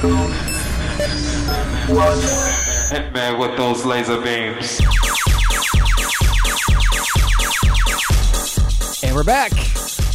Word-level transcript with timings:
2, 0.00 0.08
1. 0.08 0.30
Hit 2.90 3.12
me 3.12 3.34
with 3.38 3.56
those 3.56 3.84
laser 3.84 4.20
beams. 4.20 4.80
And 9.02 9.14
we're 9.16 9.24
back. 9.24 9.50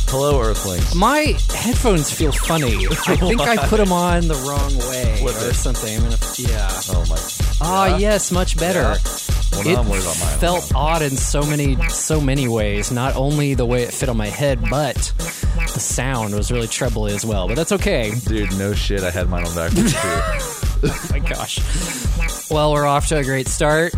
Hello, 0.08 0.40
Earthlings. 0.42 0.96
My 0.96 1.36
headphones 1.54 2.10
feel 2.12 2.32
funny. 2.32 2.88
I 2.88 3.16
think 3.18 3.42
I 3.42 3.58
put 3.68 3.78
them 3.78 3.92
on 3.92 4.28
the 4.28 4.36
wrong 4.48 4.74
way 4.90 5.18
Flip 5.20 5.36
or 5.36 5.50
it. 5.50 5.54
something. 5.56 5.98
I'm 5.98 6.04
gonna, 6.04 6.18
yeah. 6.38 6.70
Oh 6.90 7.06
my. 7.10 7.18
Ah, 7.62 7.86
Yeah? 7.88 7.98
yes, 7.98 8.32
much 8.32 8.56
better. 8.58 8.96
Well, 9.52 9.68
it 9.68 9.78
I'm 9.78 9.90
worried 9.90 10.04
about 10.04 10.20
mine. 10.20 10.40
felt 10.40 10.72
odd 10.76 11.02
in 11.02 11.16
so 11.18 11.42
many 11.44 11.76
so 11.90 12.22
many 12.22 12.48
ways. 12.48 12.92
Not 12.92 13.16
only 13.16 13.54
the 13.56 13.66
way 13.66 13.84
it 13.84 13.92
fit 13.94 14.08
on 14.10 14.18
my 14.18 14.28
head, 14.28 14.60
but 14.70 15.12
the 15.74 15.80
sound 15.80 16.36
was 16.36 16.52
really 16.52 16.68
trebly 16.68 17.14
as 17.14 17.26
well. 17.26 17.48
But 17.48 17.56
that's 17.56 17.72
okay. 17.74 18.14
Dude, 18.26 18.58
no 18.58 18.74
shit. 18.74 19.02
I 19.02 19.12
had 19.12 19.30
mine 19.30 19.46
on 19.46 19.56
backwards 19.56 19.94
too. 19.94 20.60
Oh 20.86 21.08
my 21.12 21.20
gosh. 21.20 21.60
Well, 22.52 22.74
we're 22.74 22.86
off 22.86 23.08
to 23.08 23.16
a 23.18 23.24
great 23.24 23.48
start. 23.48 23.94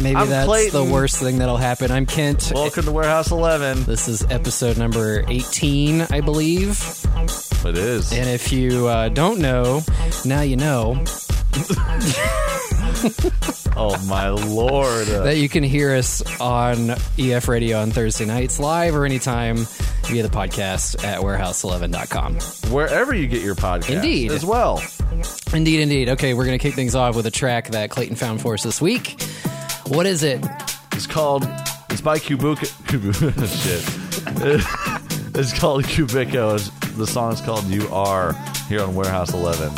Maybe 0.00 0.14
I'm 0.14 0.28
that's 0.28 0.46
Clayton. 0.46 0.86
the 0.86 0.92
worst 0.92 1.18
thing 1.18 1.38
that'll 1.38 1.56
happen. 1.56 1.90
I'm 1.90 2.06
Kent. 2.06 2.52
Welcome 2.54 2.84
to 2.84 2.92
Warehouse 2.92 3.32
11. 3.32 3.82
This 3.82 4.06
is 4.06 4.22
episode 4.30 4.78
number 4.78 5.24
18, 5.26 6.02
I 6.02 6.20
believe. 6.20 6.80
It 7.66 7.76
is. 7.76 8.12
And 8.12 8.28
if 8.28 8.52
you 8.52 8.86
uh, 8.86 9.08
don't 9.08 9.40
know, 9.40 9.82
now 10.24 10.42
you 10.42 10.54
know 10.56 11.04
Oh 13.80 13.96
my 14.08 14.28
lord. 14.30 15.06
that 15.06 15.36
you 15.36 15.48
can 15.48 15.62
hear 15.62 15.94
us 15.94 16.20
on 16.40 16.90
EF 17.16 17.46
Radio 17.46 17.80
on 17.80 17.92
Thursday 17.92 18.24
nights 18.24 18.58
live 18.58 18.96
or 18.96 19.04
anytime 19.04 19.56
via 20.06 20.24
the 20.24 20.28
podcast 20.28 21.04
at 21.04 21.20
warehouse11.com. 21.20 22.72
Wherever 22.72 23.14
you 23.14 23.28
get 23.28 23.42
your 23.42 23.54
podcast. 23.54 23.90
Indeed. 23.96 24.32
As 24.32 24.44
well. 24.44 24.82
Indeed, 25.52 25.80
indeed. 25.80 26.08
Okay, 26.08 26.34
we're 26.34 26.44
going 26.44 26.58
to 26.58 26.62
kick 26.62 26.74
things 26.74 26.96
off 26.96 27.14
with 27.14 27.26
a 27.26 27.30
track 27.30 27.68
that 27.68 27.90
Clayton 27.90 28.16
found 28.16 28.40
for 28.42 28.54
us 28.54 28.64
this 28.64 28.80
week. 28.80 29.22
What 29.86 30.06
is 30.06 30.24
it? 30.24 30.44
It's 30.92 31.06
called. 31.06 31.46
It's 31.90 32.00
by 32.00 32.18
Kubuka. 32.18 32.66
Kubu, 32.88 33.12
shit. 33.62 35.34
it's 35.38 35.56
called 35.56 35.84
Kubico. 35.84 36.58
The 36.96 37.06
song 37.06 37.32
is 37.32 37.40
called 37.40 37.64
You 37.66 37.86
Are 37.88 38.32
here 38.68 38.82
on 38.82 38.96
Warehouse 38.96 39.32
11. 39.32 39.70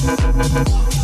Musik 0.00 0.97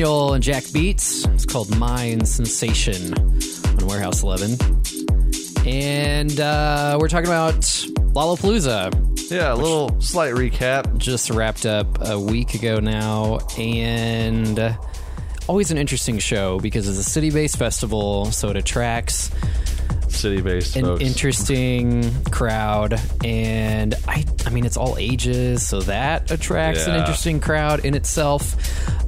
Nathaniel 0.00 0.32
and 0.32 0.42
Jack 0.42 0.64
Beats. 0.72 1.26
It's 1.26 1.44
called 1.44 1.76
Mind 1.76 2.26
Sensation 2.26 3.12
on 3.12 3.86
Warehouse 3.86 4.22
11. 4.22 4.56
And 5.66 6.40
uh, 6.40 6.96
we're 6.98 7.08
talking 7.08 7.28
about 7.28 7.56
Lollapalooza. 8.14 9.30
Yeah, 9.30 9.52
a 9.52 9.54
little 9.54 10.00
slight 10.00 10.32
recap. 10.32 10.96
Just 10.96 11.28
wrapped 11.28 11.66
up 11.66 11.98
a 12.00 12.18
week 12.18 12.54
ago 12.54 12.80
now. 12.80 13.40
And 13.58 14.58
uh, 14.58 14.72
always 15.46 15.70
an 15.70 15.76
interesting 15.76 16.18
show 16.18 16.58
because 16.60 16.88
it's 16.88 16.98
a 16.98 17.04
city 17.04 17.30
based 17.30 17.58
festival, 17.58 18.24
so 18.32 18.48
it 18.48 18.56
attracts 18.56 19.30
City 20.08 20.40
based 20.40 20.76
an 20.76 20.84
folks. 20.84 21.02
interesting 21.02 22.10
crowd 22.24 23.00
and 23.24 23.94
I 24.08 24.24
I 24.44 24.50
mean 24.50 24.66
it's 24.66 24.76
all 24.76 24.98
ages 24.98 25.66
so 25.66 25.80
that 25.82 26.30
attracts 26.30 26.86
an 26.86 26.96
interesting 26.96 27.40
crowd 27.40 27.84
in 27.84 27.94
itself 27.94 28.56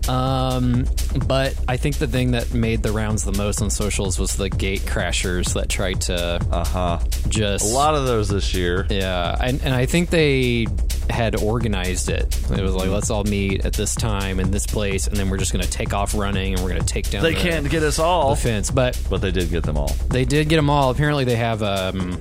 um, 0.09 0.87
but 1.26 1.54
I 1.68 1.76
think 1.76 1.97
the 1.99 2.06
thing 2.06 2.32
that 2.32 2.52
made 2.54 2.82
the 2.82 2.92
rounds 2.92 3.25
the 3.25 3.32
most 3.32 3.62
on 3.62 3.71
socials 3.71 4.18
was 4.18 4.37
the 4.37 4.49
gate 4.50 4.80
crashers 4.80 5.54
that 5.54 5.68
tried 5.68 6.00
to 6.02 6.40
uh 6.50 6.64
huh. 6.64 6.99
just 7.28 7.64
A 7.73 7.75
lot 7.75 7.94
of 7.94 8.04
those 8.06 8.28
this 8.28 8.54
year. 8.54 8.87
yeah 8.90 9.37
and, 9.40 9.62
and 9.62 9.75
I 9.75 9.87
think 9.87 10.11
they 10.11 10.66
had 11.11 11.37
organized 11.42 12.09
it 12.09 12.23
it 12.50 12.62
was 12.62 12.75
like 12.75 12.88
let's 12.88 13.11
all 13.11 13.25
meet 13.25 13.66
at 13.66 13.73
this 13.75 13.94
time 13.94 14.38
in 14.40 14.50
this 14.50 14.66
place 14.66 15.09
and 15.09 15.16
then 15.16 15.28
we're 15.28 15.37
just 15.37 15.52
going 15.52 15.64
to 15.64 15.71
take 15.71 15.92
off 15.92 16.14
running 16.14 16.54
and 16.54 16.62
we're 16.62 16.68
going 16.71 16.80
to 16.80 16.87
take 16.87 17.11
down 17.11 17.23
They 17.23 17.35
the, 17.35 17.40
can't 17.40 17.68
get 17.68 17.82
us 17.82 17.99
all, 17.99 18.30
the 18.35 18.40
fence 18.40 18.71
but 18.71 19.00
but 19.11 19.21
they 19.21 19.30
did 19.32 19.50
get 19.50 19.64
them 19.64 19.76
all. 19.76 19.88
they 20.09 20.25
did 20.25 20.49
get 20.49 20.56
them 20.56 20.71
all. 20.71 20.90
Apparently, 20.90 21.25
they 21.25 21.37
have 21.37 21.62
um, 21.62 22.21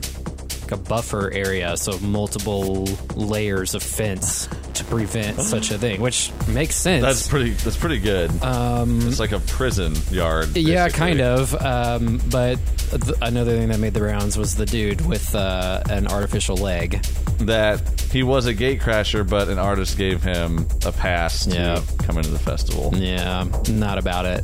like 0.71 0.79
a 0.79 0.83
buffer 0.89 1.31
area, 1.33 1.75
so 1.77 1.97
multiple 1.99 2.85
layers 3.15 3.75
of 3.75 3.83
fence 3.83 4.47
to 4.73 4.83
prevent 4.85 5.39
such 5.41 5.71
a 5.71 5.77
thing, 5.77 6.01
which 6.01 6.31
makes 6.47 6.75
sense. 6.75 7.03
That's 7.03 7.27
pretty. 7.27 7.51
That's 7.51 7.77
pretty 7.77 7.99
good. 7.99 8.31
Um, 8.43 9.01
it's 9.07 9.19
like 9.19 9.31
a 9.31 9.39
prison 9.39 9.93
yard. 10.09 10.55
yeah, 10.55 10.85
basically. 10.85 10.99
kind 10.99 11.21
of. 11.21 11.55
Um, 11.61 12.21
but 12.29 12.59
th- 12.91 13.15
another 13.21 13.57
thing 13.57 13.69
that 13.69 13.79
made 13.79 13.93
the 13.93 14.01
rounds 14.03 14.37
was 14.37 14.55
the 14.55 14.65
dude 14.65 15.01
with 15.05 15.33
uh, 15.35 15.81
an 15.89 16.07
artificial 16.07 16.57
leg. 16.57 17.03
That 17.39 17.81
he 18.11 18.23
was 18.23 18.45
a 18.45 18.53
gate 18.53 18.79
crasher, 18.81 19.27
but 19.27 19.49
an 19.49 19.57
artist 19.59 19.97
gave 19.97 20.21
him 20.23 20.67
a 20.85 20.91
pass 20.91 21.45
to 21.45 21.55
Yeah. 21.55 21.81
come 22.03 22.17
into 22.17 22.29
the 22.29 22.39
festival. 22.39 22.91
Yeah, 22.95 23.45
not 23.69 23.97
about 23.97 24.25
it. 24.25 24.43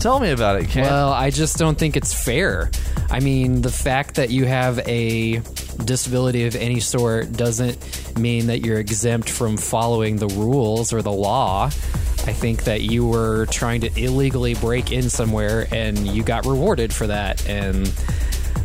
Tell 0.00 0.20
me 0.20 0.30
about 0.30 0.60
it, 0.60 0.68
Ken. 0.68 0.84
Well, 0.84 1.12
I 1.12 1.30
just 1.30 1.56
don't 1.56 1.78
think 1.78 1.96
it's 1.96 2.12
fair. 2.12 2.70
I 3.10 3.20
mean, 3.20 3.62
the 3.62 3.70
fact 3.70 4.16
that 4.16 4.30
you 4.30 4.44
have 4.44 4.78
a 4.86 5.40
disability 5.84 6.46
of 6.46 6.56
any 6.56 6.80
sort 6.80 7.32
doesn't 7.32 8.18
mean 8.18 8.46
that 8.46 8.60
you're 8.64 8.78
exempt 8.78 9.28
from 9.28 9.56
following 9.56 10.16
the 10.16 10.28
rules 10.28 10.92
or 10.92 11.02
the 11.02 11.12
law. 11.12 11.66
I 11.66 12.32
think 12.32 12.64
that 12.64 12.80
you 12.82 13.06
were 13.06 13.46
trying 13.46 13.82
to 13.82 13.90
illegally 14.00 14.54
break 14.54 14.92
in 14.92 15.10
somewhere 15.10 15.66
and 15.70 15.98
you 16.06 16.22
got 16.22 16.46
rewarded 16.46 16.92
for 16.92 17.06
that. 17.06 17.46
And 17.48 17.86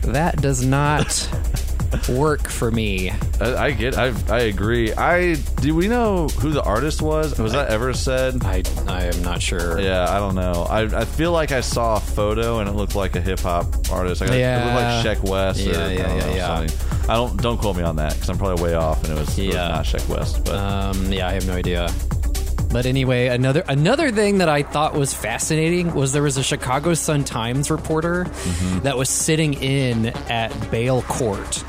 that 0.03 0.41
does 0.41 0.63
not 0.63 1.07
work 2.10 2.48
for 2.50 2.72
me. 2.72 3.12
I, 3.41 3.55
I 3.65 3.72
get. 3.72 3.98
I 3.98 4.13
I 4.29 4.39
agree. 4.41 4.93
I 4.93 5.36
do. 5.62 5.75
We 5.75 5.88
know 5.88 6.27
who 6.27 6.51
the 6.51 6.62
artist 6.63 7.01
was. 7.01 7.38
Was 7.39 7.53
that 7.53 7.69
ever 7.69 7.93
said? 7.93 8.43
I, 8.43 8.63
I 8.88 9.05
am 9.05 9.22
not 9.22 9.41
sure. 9.41 9.79
Yeah, 9.79 10.05
I 10.10 10.19
don't 10.19 10.36
know. 10.36 10.65
I, 10.69 10.81
I 11.01 11.05
feel 11.05 11.31
like 11.31 11.51
I 11.51 11.62
saw 11.62 11.98
a 11.98 12.00
photo 12.00 12.60
and 12.60 12.69
it 12.69 12.74
looked 12.74 12.96
like 12.96 13.15
a 13.15 13.22
hip 13.22 13.39
hop 13.39 13.65
artist. 13.91 14.22
Like, 14.22 14.31
Yeah. 14.31 14.62
It 14.62 14.65
looked 15.03 15.05
like 15.05 15.17
Sheck 15.17 15.29
Wes. 15.29 15.60
Yeah, 15.60 15.72
or, 15.77 15.81
I 15.86 15.91
yeah, 15.91 16.03
don't 16.08 16.17
yeah, 16.17 16.25
know, 16.25 16.34
yeah. 16.36 16.67
something. 16.67 17.10
I 17.10 17.13
don't 17.15 17.41
don't 17.41 17.58
quote 17.58 17.77
me 17.77 17.84
on 17.84 17.96
that 17.98 18.13
because 18.13 18.29
I'm 18.29 18.38
probably 18.38 18.63
way 18.63 18.75
off 18.75 19.03
and 19.03 19.13
it 19.13 19.19
was, 19.19 19.38
it 19.39 19.48
was 19.48 19.55
Yeah. 19.55 19.67
not 19.69 19.86
Sheck 19.86 20.08
Wes. 20.10 20.38
But 20.39 20.55
Um, 20.55 21.12
yeah, 21.12 21.27
I 21.27 21.34
have 21.34 21.48
no 21.48 21.53
idea. 21.55 21.89
But 22.72 22.86
anyway, 22.86 23.27
another 23.29 23.63
another 23.67 24.12
thing 24.12 24.38
that 24.39 24.50
I 24.50 24.62
thought 24.62 24.93
was 24.93 25.12
fascinating 25.12 25.91
was 25.96 26.13
there 26.13 26.22
was 26.22 26.38
a 26.38 26.43
Chicago 26.43 26.93
Sun 26.93 27.24
Times 27.24 27.72
reporter 27.72 28.25
Mm-hmm. 28.25 28.79
that 28.81 28.96
was 28.96 29.10
sitting 29.10 29.55
in 29.55 30.08
at 30.29 30.51
bail 30.69 31.01
court. 31.03 31.63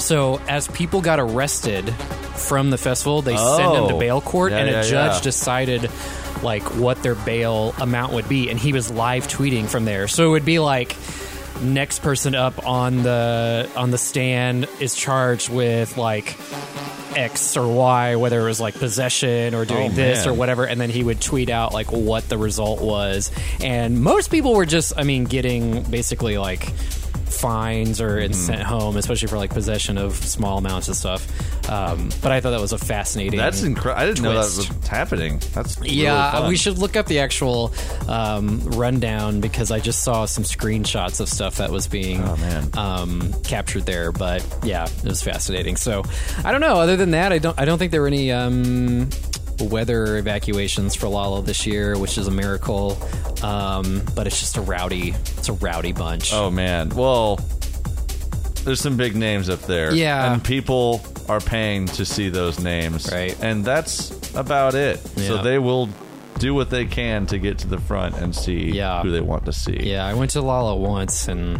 So 0.00 0.40
as 0.48 0.66
people 0.68 1.00
got 1.00 1.20
arrested 1.20 1.88
from 2.36 2.70
the 2.70 2.78
festival, 2.78 3.22
they 3.22 3.36
sent 3.36 3.72
them 3.74 3.88
to 3.88 3.94
Oh. 3.94 3.98
bail 3.98 4.20
court, 4.20 4.52
Yeah, 4.52 4.58
and 4.58 4.68
a 4.68 4.72
yeah, 4.72 4.82
judge 4.82 5.14
yeah. 5.16 5.20
decided 5.20 5.90
like 6.42 6.62
what 6.76 7.02
their 7.02 7.14
bail 7.14 7.74
amount 7.80 8.12
would 8.14 8.28
be, 8.28 8.48
and 8.50 8.58
he 8.58 8.72
was 8.72 8.90
live 8.90 9.28
tweeting 9.28 9.66
from 9.68 9.84
there. 9.84 10.08
So 10.08 10.26
it 10.26 10.30
would 10.30 10.44
be 10.44 10.58
like 10.58 10.96
next 11.62 11.98
person 12.00 12.34
up 12.34 12.66
on 12.66 13.02
the 13.02 13.68
on 13.76 13.90
the 13.90 13.98
stand 13.98 14.66
is 14.80 14.94
charged 14.94 15.50
with 15.50 15.98
like 15.98 16.34
X 17.14 17.56
or 17.56 17.68
Y, 17.68 18.16
whether 18.16 18.40
it 18.40 18.44
was 18.44 18.60
like 18.60 18.74
possession 18.74 19.52
or 19.54 19.64
doing 19.66 19.90
Oh, 19.90 19.94
this 19.94 20.20
man. 20.24 20.28
or 20.28 20.36
whatever, 20.38 20.64
and 20.64 20.80
then 20.80 20.88
he 20.90 21.02
would 21.04 21.20
tweet 21.20 21.50
out 21.50 21.74
like 21.74 21.92
what 21.92 22.26
the 22.28 22.38
result 22.38 22.80
was. 22.80 23.30
And 23.62 24.00
most 24.00 24.30
people 24.30 24.54
were 24.54 24.64
just, 24.64 24.92
I 24.96 25.02
mean, 25.02 25.24
getting 25.24 25.82
basically 25.82 26.38
like 26.38 26.72
fines 27.32 28.00
or 28.00 28.20
Mm-hmm. 28.20 28.32
sent 28.32 28.62
home, 28.62 28.96
especially 28.96 29.28
for 29.28 29.36
like 29.38 29.50
possession 29.50 29.96
of 29.98 30.14
small 30.14 30.58
amounts 30.58 30.88
of 30.88 30.96
stuff. 30.96 31.26
Um, 31.70 32.10
but 32.22 32.32
I 32.32 32.40
thought 32.40 32.50
that 32.50 32.60
was 32.60 32.72
a 32.72 32.78
fascinating. 32.78 33.38
That's 33.38 33.62
incredible. 33.62 34.02
I 34.02 34.06
didn't 34.06 34.22
know 34.22 34.32
that 34.32 34.38
was 34.38 34.66
happening. 34.88 35.40
That's 35.54 35.78
really 35.78 35.94
Yeah, 35.94 36.32
fun. 36.32 36.48
we 36.48 36.56
should 36.56 36.78
look 36.78 36.96
up 36.96 37.06
the 37.06 37.20
actual 37.20 37.72
um, 38.08 38.60
rundown 38.70 39.40
because 39.40 39.70
I 39.70 39.78
just 39.80 40.02
saw 40.02 40.24
some 40.26 40.44
screenshots 40.44 41.20
of 41.20 41.28
stuff 41.28 41.56
that 41.56 41.70
was 41.70 41.86
being 41.86 42.22
Oh, 42.24 42.36
man. 42.36 42.70
um, 42.76 43.32
captured 43.44 43.86
there. 43.86 44.10
But 44.12 44.44
yeah, 44.64 44.86
it 44.86 45.04
was 45.04 45.22
fascinating. 45.22 45.76
So 45.76 46.02
I 46.44 46.50
don't 46.52 46.60
know. 46.60 46.76
Other 46.80 46.96
than 46.96 47.12
that, 47.12 47.32
I 47.32 47.38
don't. 47.38 47.58
I 47.58 47.64
don't 47.64 47.78
think 47.78 47.92
there 47.92 48.00
were 48.00 48.06
any 48.08 48.32
um, 48.32 49.08
weather 49.64 50.16
evacuations 50.16 50.94
for 50.94 51.08
Lala 51.08 51.42
this 51.42 51.66
year, 51.66 51.98
which 51.98 52.18
is 52.18 52.26
a 52.26 52.30
miracle. 52.30 52.96
Um, 53.42 54.02
but 54.14 54.26
it's 54.26 54.38
just 54.40 54.56
a 54.56 54.60
rowdy. 54.60 55.10
It's 55.10 55.48
a 55.48 55.54
rowdy 55.54 55.92
bunch. 55.92 56.32
Oh 56.32 56.50
man. 56.50 56.90
Well, 56.90 57.36
there's 58.64 58.80
some 58.80 58.96
big 58.96 59.16
names 59.16 59.48
up 59.48 59.60
there. 59.62 59.94
Yeah. 59.94 60.32
And 60.32 60.44
people 60.44 61.00
are 61.28 61.40
paying 61.40 61.86
to 61.86 62.04
see 62.04 62.28
those 62.28 62.58
names. 62.58 63.10
Right. 63.10 63.36
And 63.42 63.64
that's 63.64 64.34
about 64.34 64.74
it. 64.74 64.98
So 64.98 65.42
they 65.42 65.58
will 65.58 65.88
do 66.38 66.54
what 66.54 66.70
they 66.70 66.84
can 66.86 67.26
to 67.26 67.38
get 67.38 67.58
to 67.58 67.68
the 67.68 67.78
front 67.78 68.16
and 68.16 68.34
see 68.34 68.70
Yeah. 68.72 69.02
who 69.02 69.10
they 69.10 69.20
want 69.20 69.44
to 69.46 69.52
see. 69.52 69.78
Yeah, 69.90 70.06
I 70.06 70.14
went 70.14 70.30
to 70.32 70.40
Lala 70.42 70.74
once 70.76 71.28
and 71.28 71.58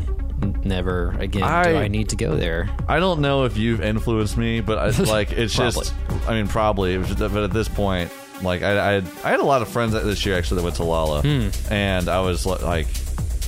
never 0.64 1.10
again 1.18 1.42
do 1.42 1.46
I- 1.46 1.82
I 1.84 1.88
need 1.88 2.10
to 2.10 2.16
go 2.16 2.36
there. 2.36 2.68
I 2.88 2.98
don't 3.00 3.20
know 3.20 3.44
if 3.44 3.56
you've 3.56 3.80
influenced 3.80 4.36
me, 4.36 4.60
but 4.60 4.78
I, 4.78 4.88
like 5.04 5.32
it's 5.32 5.54
just. 5.54 5.94
I 6.26 6.34
mean, 6.34 6.48
probably. 6.48 6.94
It 6.94 6.98
was 6.98 7.08
just, 7.08 7.18
but 7.20 7.36
at 7.44 7.52
this 7.52 7.68
point, 7.68 8.10
like 8.42 8.62
I, 8.62 8.70
I, 8.88 8.92
had, 8.92 9.04
I 9.24 9.30
had 9.30 9.40
a 9.40 9.44
lot 9.44 9.62
of 9.62 9.68
friends 9.68 9.92
this 9.92 10.24
year 10.26 10.36
actually 10.36 10.58
that 10.58 10.64
went 10.64 10.76
to 10.76 10.84
Lala, 10.84 11.22
Hmm. 11.22 11.48
and 11.72 12.08
I 12.08 12.20
was 12.20 12.46
like 12.46 12.86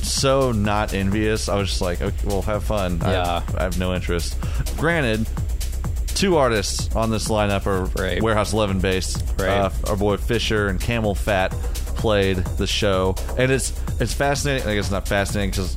so 0.03 0.51
not 0.53 0.95
envious. 0.95 1.49
I 1.49 1.57
was 1.57 1.69
just 1.69 1.81
like, 1.81 2.03
okay, 2.03 2.27
well, 2.27 2.43
have 2.43 2.65
fun. 2.65 3.01
I- 3.03 3.13
Yeah. 3.13 3.43
I, 3.57 3.63
have 3.63 3.79
no 3.79 3.95
interest. 3.95 4.37
Granted. 4.77 5.29
Two 6.15 6.37
artists 6.37 6.95
on 6.95 7.11
this 7.11 7.29
lineup 7.29 7.67
are 7.67 7.85
Right. 8.01 8.23
Warehouse 8.23 8.53
11 8.53 8.81
based. 8.81 9.25
Right. 9.39 9.49
Uh, 9.49 9.71
our 9.89 9.97
boy 9.97 10.19
Fisher 10.19 10.69
and 10.69 10.79
CamelPhat 10.79 11.51
played 11.97 12.37
the 12.59 12.67
show, 12.67 13.15
and 13.39 13.51
it's 13.51 13.73
it's 14.01 14.13
fascinating. 14.13 14.69
I 14.69 14.75
guess 14.75 14.85
it's 14.85 14.93
not 14.93 15.09
fascinating 15.09 15.51
because 15.51 15.75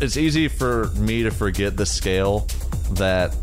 it's 0.00 0.16
easy 0.16 0.48
for 0.48 0.86
me 0.96 1.22
to 1.24 1.30
forget 1.30 1.76
the 1.76 1.86
scale 1.86 2.46
that 2.92 3.34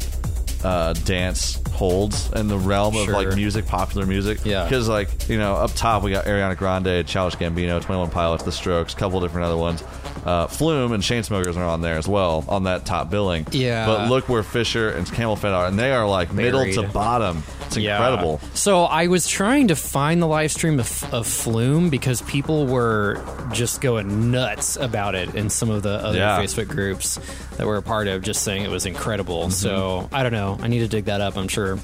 uh, 0.64 0.94
dance 0.94 1.62
holds 1.72 2.32
in 2.34 2.48
the 2.48 2.58
realm 2.58 2.96
of 2.96 3.08
like 3.08 3.36
music, 3.36 3.66
popular 3.68 4.06
music. 4.06 4.40
Yeah. 4.44 4.64
Because 4.64 4.90
like 4.90 5.30
you 5.30 5.38
know, 5.38 5.56
up 5.56 5.74
top 5.74 6.04
we 6.04 6.12
got 6.12 6.26
Ariana 6.26 6.58
Grande, 6.58 7.06
Childish 7.08 7.40
Gambino, 7.40 7.82
Twenty 7.82 8.00
One 8.00 8.10
Pilots, 8.10 8.44
The 8.44 8.52
Strokes, 8.52 8.94
a 8.94 8.98
couple 8.98 9.20
different 9.20 9.46
other 9.46 9.58
ones. 9.58 9.84
Uh, 10.28 10.46
Flume 10.48 10.92
and 10.92 11.02
Chainsmokers 11.02 11.56
are 11.56 11.64
on 11.64 11.80
there 11.80 11.98
as 11.98 12.06
well 12.06 12.44
on 12.50 12.66
that 12.66 12.86
top 12.86 13.10
billing. 13.10 13.48
Yeah. 13.54 13.86
But 13.86 14.10
look 14.10 14.28
where 14.28 14.44
Fisher 14.44 14.90
and 14.90 15.08
CamelPhat 15.08 15.54
are, 15.54 15.68
and 15.68 15.80
they 15.80 15.94
are 15.94 16.06
like 16.06 16.34
middle 16.34 16.66
to 16.66 16.84
bottom. 16.84 17.44
It's 17.68 17.78
Yeah. 17.78 17.96
incredible. 17.96 18.42
So 18.54 18.84
I 18.84 19.08
was 19.08 19.28
trying 19.30 19.70
to 19.70 19.76
find 19.78 20.22
the 20.22 20.28
live 20.28 20.52
stream 20.52 20.82
of, 20.82 21.14
of 21.14 21.26
Flume 21.28 21.90
because 21.90 22.22
people 22.24 22.66
were 22.66 23.22
just 23.54 23.80
going 23.80 24.30
nuts 24.32 24.76
about 24.76 25.16
it 25.16 25.34
in 25.34 25.50
some 25.50 25.70
of 25.70 25.82
the 25.84 25.92
other 26.06 26.18
Yeah. 26.18 26.38
Facebook 26.42 26.68
groups 26.68 27.18
that 27.56 27.66
we're 27.66 27.78
a 27.78 27.82
part 27.82 28.10
of, 28.10 28.22
just 28.22 28.44
saying 28.44 28.64
it 28.64 28.70
was 28.70 28.86
incredible. 28.86 29.44
Mm-hmm. 29.44 29.52
So 29.52 30.10
I 30.12 30.24
don't 30.24 30.34
know. 30.34 30.60
I 30.62 30.68
need 30.68 30.80
to 30.80 30.90
dig 30.90 31.06
that 31.06 31.22
up. 31.22 31.38
I'm 31.38 31.48
sure. 31.48 31.80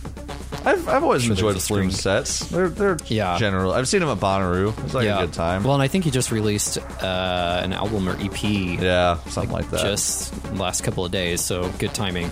I've, 0.66 0.88
I've 0.88 1.04
always 1.04 1.28
enjoyed 1.28 1.56
there's 1.56 1.64
a 1.64 1.68
Flume 1.68 1.92
stream. 1.92 1.92
sets. 1.92 2.40
They're 2.50 2.70
they're 2.70 2.98
Yeah. 3.08 3.38
general. 3.38 3.74
I've 3.74 3.88
seen 3.88 4.00
them 4.00 4.10
at 4.10 4.18
Bonnaroo. 4.20 4.78
It's 4.86 4.94
like 4.94 5.06
yeah, 5.06 5.20
a 5.20 5.26
good 5.26 5.34
time. 5.34 5.64
Well, 5.64 5.74
and 5.74 5.84
I 5.84 5.88
think 5.88 6.06
he 6.06 6.12
just 6.12 6.32
released 6.32 6.78
uh, 6.78 7.62
an 7.64 7.74
album 7.74 8.08
or 8.08 8.16
EP. 8.20 8.42
yeah, 8.44 9.18
something 9.28 9.52
like 9.52 9.70
that. 9.72 9.82
Just 9.82 10.34
last 10.54 10.82
couple 10.84 11.04
of 11.06 11.12
days, 11.12 11.42
so 11.42 11.70
good 11.80 11.94
timing. 11.94 12.30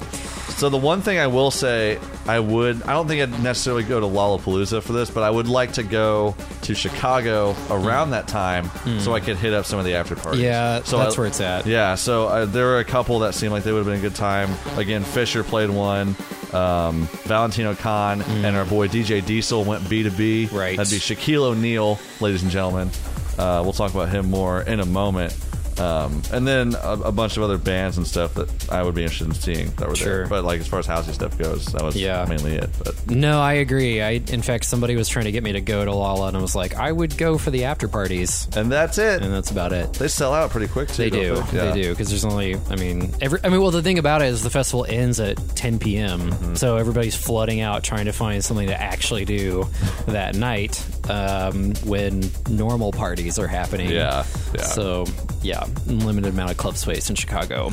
So 0.57 0.69
the 0.69 0.77
one 0.77 1.01
thing 1.01 1.17
I 1.17 1.27
will 1.27 1.49
say, 1.49 1.97
I 2.27 2.39
would, 2.39 2.83
I 2.83 2.93
don't 2.93 3.07
think 3.07 3.21
I'd 3.21 3.41
necessarily 3.43 3.83
go 3.83 3.99
to 3.99 4.05
Lollapalooza 4.05 4.83
for 4.83 4.93
this, 4.93 5.09
but 5.09 5.23
I 5.23 5.29
would 5.29 5.47
like 5.47 5.73
to 5.73 5.83
go 5.83 6.35
to 6.63 6.75
Chicago 6.75 7.55
around 7.69 8.11
that 8.11 8.27
time 8.27 8.69
so 8.99 9.13
I 9.13 9.21
could 9.21 9.37
hit 9.37 9.53
up 9.53 9.65
some 9.65 9.79
of 9.79 9.85
the 9.85 9.95
after 9.95 10.15
parties. 10.15 10.41
Hmm. 10.41 10.45
Yeah, 10.45 10.83
so 10.83 10.97
that's 10.99 11.15
I- 11.15 11.17
where 11.17 11.27
it's 11.27 11.41
at. 11.41 11.65
Yeah, 11.65 11.95
so 11.95 12.27
uh, 12.27 12.45
there 12.45 12.65
were 12.65 12.79
a 12.79 12.85
couple 12.85 13.19
that 13.19 13.33
seemed 13.33 13.53
like 13.53 13.63
they 13.63 13.71
would 13.71 13.79
have 13.79 13.87
been 13.87 13.97
a 13.99 14.01
good 14.01 14.15
time. 14.15 14.49
Again, 14.77 15.03
Fisher 15.03 15.43
played 15.43 15.69
one. 15.69 16.15
Um, 16.53 17.07
Valentino 17.23 17.75
Khan 17.75 18.21
and 18.21 18.55
our 18.55 18.65
boy 18.65 18.87
DJ 18.87 19.25
Diesel 19.25 19.63
went 19.63 19.89
B 19.89 20.03
to 20.03 20.11
B. 20.11 20.47
Right. 20.51 20.77
That'd 20.77 20.91
be 20.91 20.99
Shaquille 20.99 21.43
O'Neal, 21.43 21.99
ladies 22.19 22.43
and 22.43 22.51
gentlemen. 22.51 22.89
Uh, 23.37 23.61
we'll 23.63 23.73
talk 23.73 23.91
about 23.91 24.09
him 24.09 24.29
more 24.29 24.61
in 24.61 24.79
a 24.79 24.85
moment. 24.85 25.35
Um, 25.81 26.21
and 26.31 26.47
then 26.47 26.75
a, 26.75 26.91
a 27.05 27.11
bunch 27.11 27.37
of 27.37 27.43
other 27.43 27.57
bands 27.57 27.97
and 27.97 28.05
stuff 28.05 28.33
that 28.35 28.71
I 28.71 28.83
would 28.83 28.93
be 28.95 29.01
interested 29.03 29.27
in 29.27 29.33
seeing 29.33 29.71
that 29.77 29.89
were 29.89 29.95
Sure. 29.95 30.17
there. 30.19 30.27
But 30.27 30.43
like 30.43 30.59
as 30.59 30.67
far 30.67 30.79
as 30.79 30.87
housey 30.87 31.13
stuff 31.13 31.37
goes, 31.37 31.65
that 31.67 31.81
was 31.83 31.95
Yeah. 31.95 32.25
mainly 32.29 32.55
it. 32.55 32.69
But 32.83 33.09
No, 33.09 33.41
I 33.41 33.53
agree. 33.53 34.01
I, 34.01 34.11
in 34.27 34.41
fact, 34.41 34.65
somebody 34.65 34.95
was 34.95 35.07
trying 35.09 35.25
to 35.25 35.31
get 35.31 35.43
me 35.43 35.53
to 35.53 35.61
go 35.61 35.83
to 35.83 35.93
Lala, 35.93 36.27
and 36.27 36.37
I 36.37 36.41
was 36.41 36.55
like, 36.55 36.75
I 36.75 36.91
would 36.91 37.17
go 37.17 37.37
for 37.37 37.49
the 37.51 37.65
after 37.65 37.87
parties, 37.87 38.47
and 38.55 38.71
that's 38.71 38.97
it. 38.97 39.21
and 39.23 39.33
that's 39.33 39.49
about 39.51 39.73
it. 39.73 39.93
they 39.93 40.07
sell 40.07 40.33
out 40.33 40.51
pretty 40.51 40.67
quick 40.67 40.89
too. 40.89 41.09
They 41.09 41.09
don't. 41.09 41.51
Yeah. 41.53 41.71
They 41.71 41.81
do 41.81 41.89
because 41.89 42.09
there's 42.09 42.25
only. 42.25 42.57
I 42.69 42.75
mean, 42.75 43.11
every. 43.21 43.39
I 43.43 43.49
mean, 43.49 43.61
well, 43.61 43.71
the 43.71 43.81
thing 43.81 43.97
about 43.97 44.21
it 44.21 44.25
is 44.27 44.43
the 44.43 44.49
festival 44.49 44.85
ends 44.87 45.19
at 45.19 45.37
10 45.55 45.79
p.m. 45.79 46.19
Mm-hmm. 46.31 46.55
So 46.55 46.77
everybody's 46.77 47.15
flooding 47.15 47.61
out 47.61 47.83
trying 47.83 48.05
to 48.05 48.13
find 48.13 48.43
something 48.43 48.67
to 48.67 48.79
actually 48.79 49.25
do 49.25 49.67
that 50.07 50.35
night 50.35 50.83
um, 51.11 51.73
when 51.85 52.23
normal 52.49 52.91
parties 52.91 53.37
are 53.37 53.47
happening. 53.47 53.89
Yeah, 53.89 54.25
yeah. 54.55 54.61
So 54.63 55.05
yeah, 55.41 55.65
limited 55.87 56.33
amount 56.33 56.51
of 56.51 56.57
club 56.57 56.77
space 56.77 57.09
in 57.09 57.15
Chicago. 57.15 57.69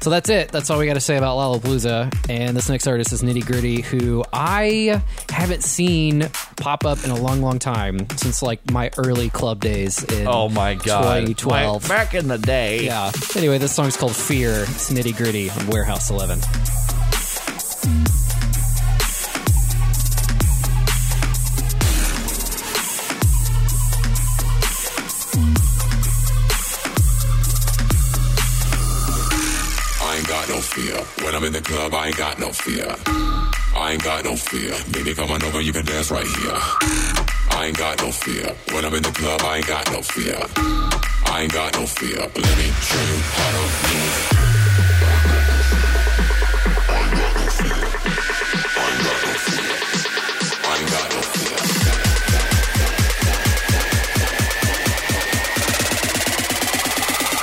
So 0.00 0.10
that's 0.10 0.28
it. 0.28 0.52
That's 0.52 0.70
all 0.70 0.78
we 0.78 0.86
got 0.86 0.94
to 0.94 1.00
say 1.00 1.16
about 1.16 1.36
Lollapalooza. 1.36 2.30
And 2.30 2.56
this 2.56 2.68
next 2.68 2.86
artist 2.86 3.12
is 3.12 3.22
Nitti 3.22 3.42
Gritti, 3.42 3.82
who 3.82 4.22
I 4.32 5.02
haven't 5.30 5.64
seen 5.64 6.28
pop 6.56 6.84
up 6.84 7.02
in 7.04 7.10
a 7.10 7.16
long, 7.16 7.40
long 7.42 7.58
time 7.58 8.08
since 8.16 8.42
like 8.42 8.70
my 8.70 8.90
early 8.98 9.30
club 9.30 9.60
days 9.60 10.04
in 10.04 10.26
Oh 10.28 10.48
my 10.48 10.74
god! 10.74 11.02
2012. 11.26 11.82
My- 11.82 11.88
back 11.88 12.14
in 12.14 12.28
the 12.28 12.38
day. 12.38 12.84
Yeah. 12.84 13.10
Anyway, 13.36 13.58
this 13.58 13.74
song's 13.74 13.96
called 13.96 14.14
Fear. 14.14 14.62
It's 14.62 14.92
nitti 14.92 15.12
gritti 15.12 15.50
on 15.58 15.66
Warehouse 15.68 16.10
11. 16.10 16.38
Club, 31.76 31.92
I 31.92 32.06
ain't 32.06 32.16
got 32.16 32.38
no 32.38 32.52
fear. 32.52 32.88
I 33.76 33.92
ain't 33.92 34.02
got 34.02 34.24
no 34.24 34.34
fear. 34.34 34.72
Baby, 34.92 35.14
come 35.14 35.30
on 35.30 35.42
over, 35.42 35.60
you 35.60 35.74
can 35.74 35.84
dance 35.84 36.10
right 36.10 36.26
here. 36.26 36.58
I 37.50 37.66
ain't 37.66 37.76
got 37.76 37.98
no 38.00 38.10
fear. 38.10 38.46
When 38.72 38.82
I'm 38.86 38.94
in 38.94 39.02
the 39.02 39.10
club, 39.10 39.42
I 39.42 39.58
ain't 39.58 39.66
got 39.66 39.92
no 39.92 40.00
fear. 40.00 40.38
I 41.26 41.42
ain't 41.42 41.52
got 41.52 41.74
no 41.74 41.84
fear. 41.84 42.18
Let 42.18 42.56
me 42.60 42.68
show 42.88 43.02
you 43.10 43.18
how 43.36 43.50
to 43.54 43.60
move. 43.88 44.16
I'm 46.96 47.10
got 47.20 47.32
no 47.36 47.46
fear. 47.58 47.84
I 50.64 50.74
ain't 50.80 50.90
got 50.96 51.08
no 51.14 51.20
fear. 51.34 51.58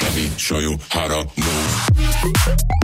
Let 0.02 0.14
me 0.16 0.26
show 0.38 0.60
you 0.60 0.74
how 0.90 1.08
to 1.08 1.20
move. 1.40 2.83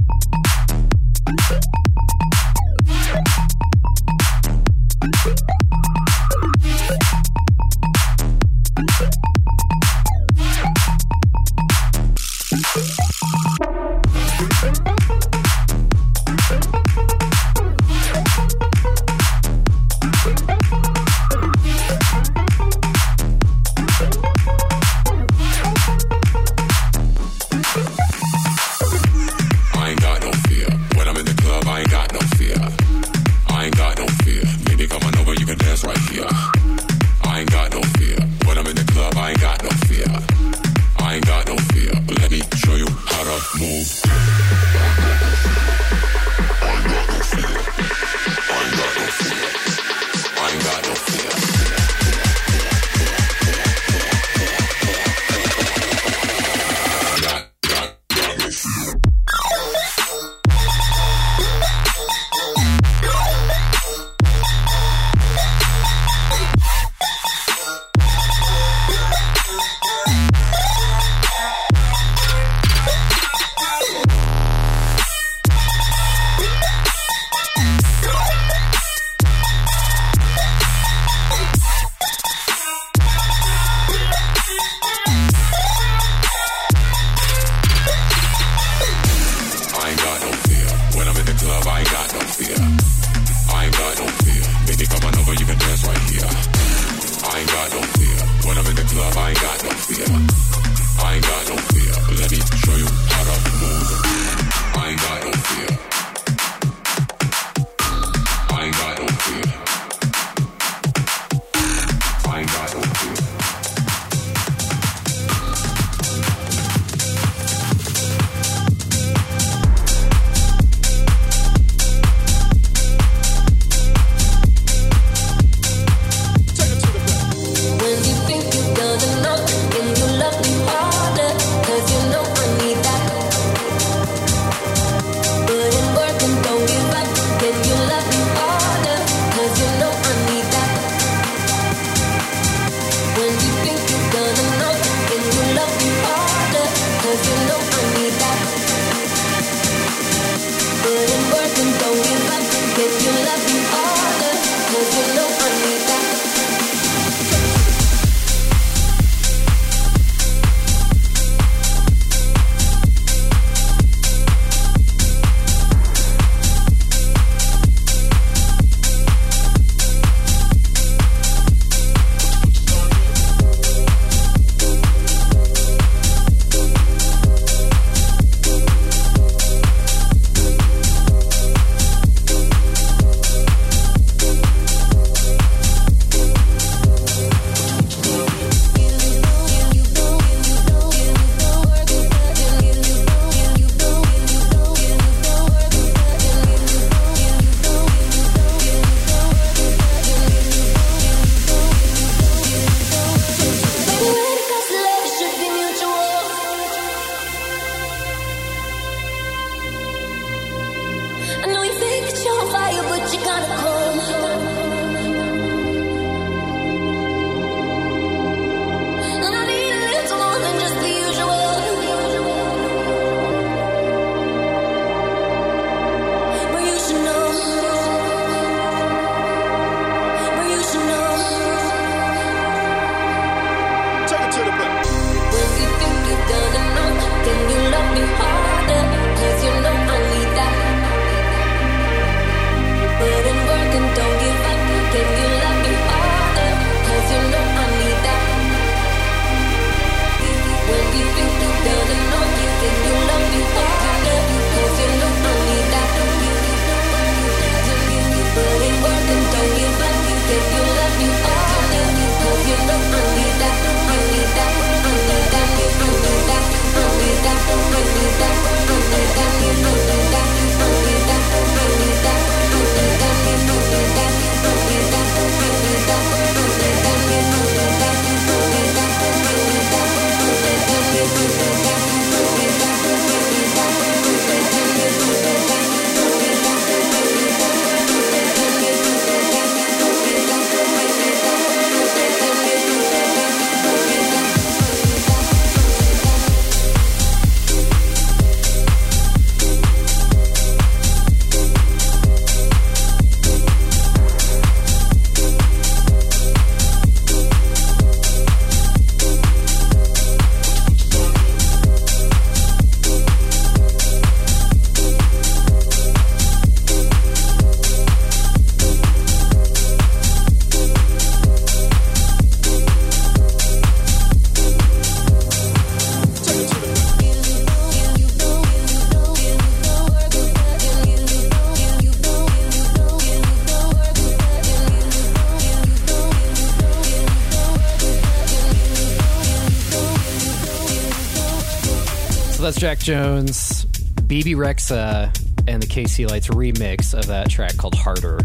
Jax 342.70 342.84
Jones, 342.84 343.66
Bebe 344.06 344.36
Rexha, 344.36 345.10
and 345.48 345.60
the 345.60 345.66
KC 345.66 346.08
Lights 346.08 346.28
remix 346.28 346.94
of 346.94 347.08
that 347.08 347.28
track 347.28 347.58
called 347.58 347.74
Harder. 347.74 348.20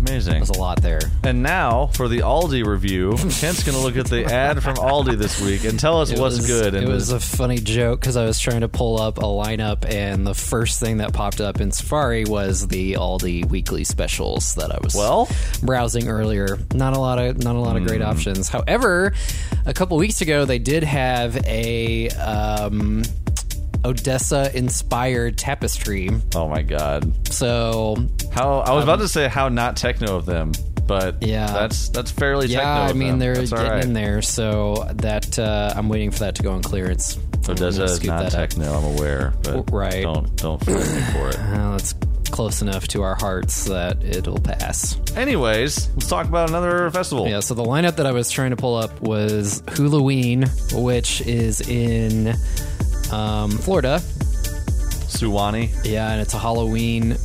Amazing. 0.00 0.32
There's 0.34 0.50
a 0.50 0.58
lot 0.58 0.82
there. 0.82 0.98
And 1.22 1.44
now 1.44 1.86
for 1.94 2.08
the 2.08 2.18
Aldi 2.18 2.66
review, 2.66 3.10
Kent's 3.16 3.62
going 3.62 3.76
to 3.76 3.78
look 3.78 3.96
at 3.96 4.06
the 4.06 4.24
ad 4.24 4.60
from 4.60 4.74
Aldi 4.74 5.16
this 5.16 5.40
week 5.40 5.62
and 5.64 5.78
tell 5.78 6.00
us 6.00 6.10
It 6.10 6.18
what's 6.18 6.38
was- 6.38 6.46
good. 6.48 6.74
It 6.74 6.88
was 6.88 7.10
a 7.12 7.20
funny 7.20 7.58
joke 7.58 8.00
because 8.00 8.16
I 8.16 8.24
was 8.24 8.40
trying 8.40 8.62
to 8.62 8.68
pull 8.68 9.00
up 9.00 9.18
a 9.18 9.22
lineup, 9.22 9.84
and 9.88 10.26
the 10.26 10.34
first 10.34 10.80
thing 10.80 10.96
that 10.96 11.12
popped 11.12 11.40
up 11.40 11.60
in 11.60 11.70
Safari 11.70 12.24
was 12.24 12.66
the 12.66 12.94
Aldi 12.94 13.48
weekly 13.48 13.84
specials 13.84 14.56
that 14.56 14.72
I 14.74 14.78
was 14.82 14.96
Well? 14.96 15.28
browsing 15.62 16.08
earlier. 16.08 16.58
Not 16.74 16.96
a 16.96 16.98
lot 16.98 17.20
of 17.20 17.38
not 17.38 17.54
a 17.54 17.60
lot 17.60 17.76
of 17.76 17.82
Hmm. 17.82 17.88
great 17.88 18.02
options. 18.02 18.48
However, 18.48 19.12
a 19.64 19.72
couple 19.72 19.96
weeks 19.96 20.22
ago 20.22 20.44
they 20.44 20.58
did 20.58 20.82
have 20.82 21.36
a 21.46 22.08
um, 22.10 23.02
Odesza 23.86 24.52
inspired 24.54 25.38
tapestry. 25.38 26.10
oh 26.34 26.48
my 26.48 26.62
god, 26.62 27.12
So 27.32 27.96
how 28.32 28.58
I 28.60 28.72
was 28.72 28.84
about 28.84 28.98
to 29.00 29.08
say 29.08 29.28
how 29.28 29.48
not 29.48 29.76
techno 29.76 30.16
of 30.16 30.26
them, 30.26 30.52
but 30.86 31.22
Yeah. 31.22 31.46
that's 31.46 31.88
that's 31.90 32.10
fairly 32.10 32.48
yeah, 32.48 32.58
techno. 32.60 32.90
I 32.90 32.92
mean 32.92 33.08
them. 33.10 33.18
they're 33.20 33.34
That's 33.36 33.50
getting 33.50 33.70
right. 33.70 33.84
in 33.84 33.92
there. 33.92 34.22
So 34.22 34.88
that 34.94 35.38
uh, 35.38 35.72
I'm 35.76 35.88
waiting 35.88 36.10
for 36.10 36.20
that 36.20 36.34
to 36.36 36.42
go 36.42 36.52
on 36.52 36.62
clearance. 36.62 37.16
Odesza 37.46 37.84
is 37.84 38.02
not 38.04 38.22
that 38.24 38.26
up. 38.26 38.32
techno. 38.32 38.72
I'm 38.76 38.84
aware, 38.98 39.32
but 39.42 39.70
Right. 39.72 40.02
don't 40.02 40.34
don't 40.36 40.62
for 40.64 41.28
it. 41.28 41.38
Uh, 41.38 41.70
let's 41.72 41.94
close 42.32 42.60
enough 42.60 42.88
to 42.88 43.02
our 43.02 43.14
hearts 43.14 43.66
that 43.66 44.02
it'll 44.02 44.40
pass. 44.40 44.98
Anyways, 45.16 45.88
let's 45.90 46.08
talk 46.08 46.26
about 46.26 46.48
another 46.50 46.90
festival. 46.90 47.28
Yeah, 47.28 47.38
so 47.38 47.54
the 47.54 47.62
lineup 47.62 47.96
that 47.96 48.06
I 48.06 48.10
was 48.10 48.32
trying 48.32 48.50
to 48.50 48.56
pull 48.56 48.74
up 48.74 49.00
was 49.00 49.62
Hulaween, 49.68 50.48
which 50.82 51.20
is 51.20 51.60
in 51.60 52.34
um, 53.12 53.50
Florida. 53.50 54.00
Suwannee. 55.08 55.70
Yeah, 55.84 56.10
and 56.10 56.20
it's 56.20 56.34
a 56.34 56.38
Halloween, 56.38 57.16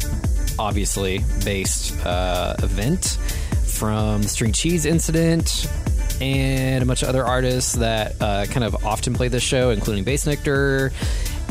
obviously, 0.57 1.23
based 1.43 1.93
uh, 2.05 2.55
event 2.59 3.17
from 3.65 4.21
the 4.21 4.29
String 4.29 4.51
Cheese 4.53 4.85
Incident 4.85 5.67
and 6.21 6.83
a 6.83 6.85
bunch 6.85 7.01
of 7.01 7.09
other 7.09 7.25
artists 7.25 7.73
that 7.73 8.15
uh, 8.21 8.45
kind 8.45 8.63
of 8.63 8.85
often 8.85 9.13
play 9.13 9.27
this 9.27 9.43
show, 9.43 9.71
including 9.71 10.05
Bassnectar. 10.05 10.93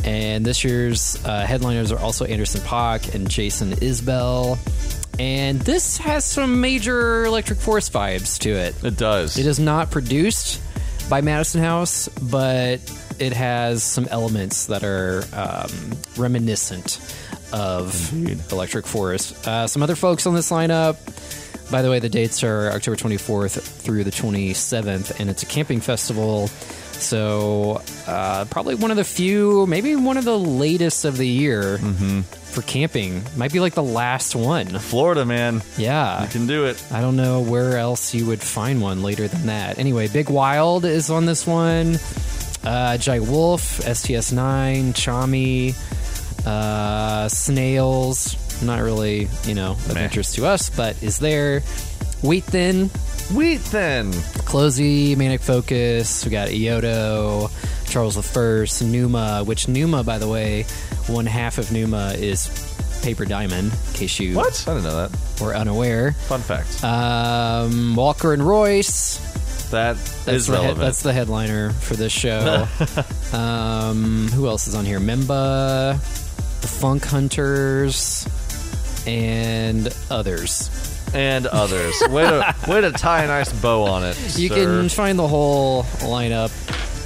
And 0.04 0.46
this 0.46 0.64
year's 0.64 1.22
uh, 1.26 1.44
headliners 1.44 1.92
are 1.92 1.98
also 1.98 2.24
Anderson 2.24 2.60
.Paak 2.62 3.14
and 3.14 3.28
Jason 3.28 3.72
Isbell. 3.72 4.58
And 5.18 5.60
this 5.60 5.98
has 5.98 6.24
some 6.24 6.60
major 6.62 7.24
Electric 7.26 7.58
Forest 7.58 7.92
vibes 7.92 8.38
to 8.38 8.50
it. 8.50 8.82
It 8.82 8.96
does. 8.96 9.36
It 9.36 9.44
is 9.44 9.58
not 9.58 9.90
produced 9.90 10.62
by 11.10 11.20
Madison 11.20 11.60
House, 11.60 12.08
but 12.08 12.80
it 13.18 13.32
has 13.32 13.82
some 13.82 14.06
elements 14.10 14.66
that 14.66 14.84
are 14.84 15.24
um, 15.34 15.70
reminiscent 16.16 17.00
of 17.52 18.52
Electric 18.52 18.86
Forest. 18.86 19.46
Uh, 19.46 19.66
some 19.66 19.82
other 19.82 19.96
folks 19.96 20.24
on 20.26 20.34
this 20.34 20.50
lineup. 20.50 20.96
By 21.70 21.82
the 21.82 21.90
way, 21.90 21.98
the 21.98 22.08
dates 22.08 22.42
are 22.44 22.70
October 22.70 22.96
24th 22.96 23.60
through 23.60 24.04
the 24.04 24.10
27th, 24.10 25.18
and 25.18 25.28
it's 25.28 25.42
a 25.42 25.46
camping 25.46 25.80
festival. 25.80 26.46
So, 26.46 27.82
uh, 28.06 28.44
probably 28.50 28.76
one 28.76 28.90
of 28.90 28.96
the 28.96 29.04
few, 29.04 29.66
maybe 29.66 29.96
one 29.96 30.16
of 30.16 30.24
the 30.24 30.38
latest 30.38 31.04
of 31.04 31.16
the 31.16 31.26
year 31.26 31.78
for 32.50 32.62
camping. 32.62 33.22
Might 33.36 33.52
be 33.52 33.60
like 33.60 33.74
the 33.74 33.82
last 33.82 34.34
one. 34.34 34.66
Florida, 34.66 35.24
man. 35.24 35.62
Yeah. 35.76 36.22
You 36.22 36.28
can 36.28 36.46
do 36.46 36.66
it. 36.66 36.82
I 36.92 37.00
don't 37.00 37.16
know 37.16 37.40
where 37.40 37.78
else 37.78 38.14
you 38.14 38.26
would 38.26 38.40
find 38.40 38.80
one 38.82 39.02
later 39.02 39.28
than 39.28 39.46
that. 39.46 39.78
Anyway, 39.78 40.08
Big 40.08 40.28
Wild 40.28 40.84
is 40.84 41.10
on 41.10 41.26
this 41.26 41.46
one. 41.46 41.98
Uh, 42.64 42.96
Jai 42.98 43.20
Wolf, 43.20 43.78
STS9, 43.80 44.92
Chami, 44.92 45.74
uh, 46.46 47.28
Snails. 47.28 48.36
Not 48.62 48.82
really, 48.82 49.28
you 49.44 49.54
know, 49.54 49.72
of 49.72 49.94
Meh. 49.94 50.04
interest 50.04 50.34
to 50.34 50.46
us, 50.46 50.68
but 50.70 51.02
is 51.02 51.18
there. 51.18 51.60
Wheat 52.22 52.44
Thin, 52.44 52.88
Wheat 53.34 53.60
Thin. 53.60 54.10
CloZee, 54.10 55.16
Manic 55.16 55.40
Focus. 55.40 56.24
We 56.24 56.30
got 56.30 56.48
EOTO, 56.48 57.50
Charles 57.88 58.16
the 58.16 58.22
First, 58.22 58.82
Pnuma. 58.82 59.46
Which 59.46 59.66
Pnuma, 59.66 60.04
by 60.04 60.18
the 60.18 60.28
way, 60.28 60.66
one 61.10 61.26
half 61.26 61.58
of 61.58 61.66
Pnuma 61.66 62.16
is 62.16 62.48
Paper 63.02 63.24
Diamond. 63.24 63.72
In 63.72 63.92
case 63.94 64.18
you 64.20 64.36
What? 64.36 64.64
I 64.66 64.74
didn't 64.74 64.84
know 64.84 65.08
that. 65.08 65.18
were 65.40 65.54
unaware. 65.54 66.12
Fun 66.12 66.40
fact. 66.40 66.82
Um, 66.84 67.96
Walker 67.96 68.32
and 68.32 68.46
Royce. 68.46 69.18
that 69.70 69.96
That's 69.96 70.28
is 70.28 70.46
the, 70.46 70.52
head- 70.56 70.62
relevant. 70.62 70.80
that's 70.80 71.02
the 71.02 71.12
headliner 71.12 71.70
for 71.70 71.94
this 71.94 72.12
show. 72.12 72.66
um, 73.32 74.28
who 74.28 74.46
else 74.48 74.66
is 74.66 74.74
on 74.74 74.84
here? 74.84 75.00
Memba, 75.00 75.94
the 76.60 76.66
Funk 76.68 77.04
Hunters, 77.04 78.26
and 79.06 79.88
others. 80.10 80.68
and 81.14 81.46
others. 81.46 81.94
way 82.10 82.22
to 82.24 82.54
way 82.68 82.80
to 82.82 82.92
tie 82.92 83.24
a 83.24 83.26
nice 83.26 83.52
bow 83.60 83.84
on 83.84 84.04
it. 84.04 84.16
You 84.38 84.48
sir. 84.48 84.54
can 84.54 84.88
find 84.88 85.18
the 85.18 85.26
whole 85.28 85.84
lineup 86.00 86.50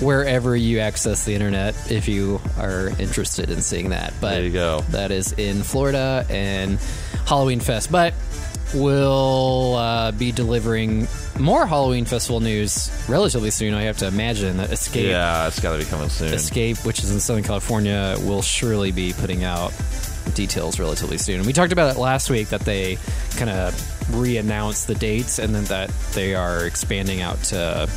wherever 0.05 0.55
you 0.55 0.81
access 0.81 1.25
the 1.25 1.35
internet 1.35 1.75
if 1.90 2.07
you 2.09 2.40
are 2.59 2.88
interested 2.99 3.51
in 3.51 3.62
seeing 3.62 3.88
that. 3.90 4.12
But 4.21 4.31
There 4.35 4.43
you 4.45 4.51
go. 4.53 4.81
that 4.90 5.11
is 5.11 5.33
in 5.33 5.62
Florida 5.62 6.27
and 6.29 6.79
Halloween 7.27 7.61
Fest. 7.61 7.90
But 7.90 8.14
we'll 8.75 9.75
uh, 9.75 10.12
be 10.12 10.33
delivering 10.33 11.07
more 11.38 11.67
Halloween 11.67 12.05
Festival 12.05 12.40
news 12.40 12.90
relatively 13.09 13.51
soon. 13.51 13.75
I 13.75 13.83
have 13.83 13.99
to 13.99 14.07
imagine 14.07 14.57
that 14.59 14.71
Escape, 14.71 15.09
Yeah, 15.09 15.47
it's 15.49 15.61
got 15.61 15.73
to 15.73 15.79
be 15.79 15.85
coming 15.85 16.09
soon. 16.09 16.33
Escape, 16.35 16.85
which 16.85 17.03
is 17.03 17.11
in 17.11 17.21
Southern 17.21 17.45
California, 17.45 18.17
will 18.21 18.43
surely 18.43 18.93
be 18.93 19.12
putting 19.12 19.45
out 19.45 19.73
details 20.35 20.79
relatively 20.81 21.19
soon. 21.19 21.45
We 21.45 21.53
talked 21.53 21.73
about 21.73 21.95
it 21.95 21.99
last 21.99 22.31
week 22.31 22.49
that 22.49 22.62
they 22.62 22.99
kind 23.37 23.51
of 23.51 24.14
re-announced 24.19 24.87
the 24.87 24.95
dates 24.95 25.38
and 25.38 25.55
then 25.55 25.64
that 25.64 25.90
they 26.12 26.35
are 26.35 26.67
expanding 26.67 27.21
out 27.23 27.40
to 27.45 27.88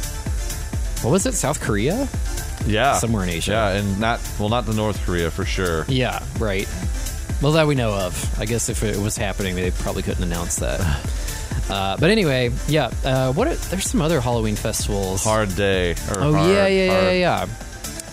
what 1.04 1.12
was 1.12 1.26
it, 1.26 1.34
South 1.34 1.60
Korea? 1.62 2.08
Yeah, 2.66 2.94
somewhere 2.98 3.24
in 3.24 3.30
Asia. 3.30 3.52
Yeah, 3.52 3.70
and 3.80 4.00
not 4.00 4.20
well, 4.40 4.50
not 4.50 4.66
the 4.66 4.74
North 4.74 5.04
Korea 5.06 5.32
for 5.32 5.46
sure. 5.46 5.86
Yeah, 5.88 6.24
right. 6.40 6.68
Well, 7.42 7.52
that 7.54 7.68
we 7.68 7.76
know 7.76 7.94
of. 7.94 8.40
I 8.40 8.46
guess 8.46 8.68
if 8.70 8.84
it 8.84 8.98
was 8.98 9.16
happening, 9.16 9.56
they 9.56 9.72
probably 9.72 10.02
couldn't 10.04 10.24
announce 10.24 10.58
that. 10.58 10.80
Uh, 11.70 11.98
but 11.98 12.10
anyway, 12.10 12.50
yeah. 12.70 12.90
Uh, 13.04 13.34
what? 13.34 13.46
Are, 13.46 13.56
there's 13.56 13.90
some 13.90 14.02
other 14.02 14.22
Halloween 14.22 14.56
festivals. 14.56 15.26
Hard 15.26 15.54
day. 15.54 15.92
Or 16.12 16.20
Oh 16.22 16.34
hard, 16.34 16.50
yeah, 16.50 16.68
yeah, 16.68 16.86
yeah, 16.86 17.02
hard- 17.02 17.50
yeah. 17.50 17.67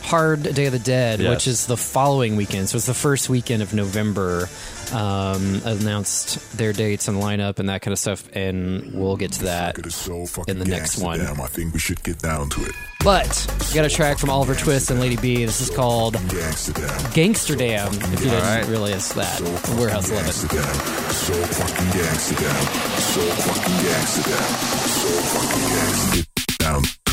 Hard 0.04 0.42
Day 0.42 0.66
of 0.66 0.72
the 0.72 0.78
Dead, 0.78 1.20
Yes. 1.20 1.30
which 1.30 1.46
is 1.46 1.66
the 1.66 1.76
following 1.76 2.36
weekend. 2.36 2.68
So 2.68 2.76
it's 2.76 2.86
the 2.86 2.94
first 2.94 3.28
weekend 3.28 3.62
of 3.62 3.72
November. 3.74 4.48
Um, 4.92 5.62
announced 5.64 6.58
their 6.58 6.74
dates 6.74 7.08
and 7.08 7.20
lineup 7.20 7.58
and 7.58 7.70
that 7.70 7.80
kind 7.80 7.92
of 7.92 7.98
stuff, 7.98 8.28
and 8.34 8.92
we'll 8.92 9.16
get 9.16 9.32
to 9.32 9.44
that 9.44 9.90
so 9.90 10.26
in 10.46 10.58
the 10.58 10.66
next 10.66 10.98
one. 10.98 11.20
Damn, 11.20 11.40
I 11.40 11.46
think 11.46 11.72
we 11.72 11.78
should 11.80 12.02
get 12.04 12.18
down 12.20 12.50
to 12.50 12.62
it. 12.66 12.72
But 13.02 13.46
we 13.66 13.74
got 13.74 13.86
a 13.86 13.88
track 13.88 14.18
from 14.18 14.28
Oliver 14.28 14.54
Twist 14.54 14.90
and 14.90 15.00
Lady 15.00 15.16
B. 15.16 15.46
This 15.46 15.62
is 15.62 15.70
called 15.70 16.16
Gangsta 16.16 16.74
damn. 16.74 17.12
Gangsterdam. 17.12 17.88
If 17.94 18.10
you 18.24 18.30
didn't 18.30 18.42
right. 18.42 18.66
realize 18.68 19.08
that, 19.14 19.38
So 19.38 19.44
Warehouse 19.76 20.10
Eleven. 20.10 20.30
gangsta. 20.30 21.12
So 21.12 21.32
fucking 21.32 21.86
gangsta 21.86 22.38
damn. 22.38 22.64
So 23.00 23.20
fucking 23.22 23.74
gangsta 23.88 24.22
damn. 24.28 24.52
So 25.00 25.08
fucking 25.32 26.22
gangsta. 26.60 27.03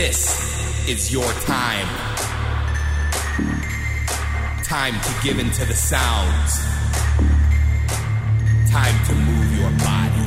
This 0.00 0.88
is 0.88 1.10
your 1.12 1.28
time. 1.42 1.88
Time 4.62 4.94
to 4.94 5.12
give 5.24 5.40
into 5.40 5.64
the 5.64 5.74
sounds. 5.74 6.52
Time 8.70 8.94
to 9.06 9.14
move 9.16 9.58
your 9.58 9.72
body. 9.82 10.24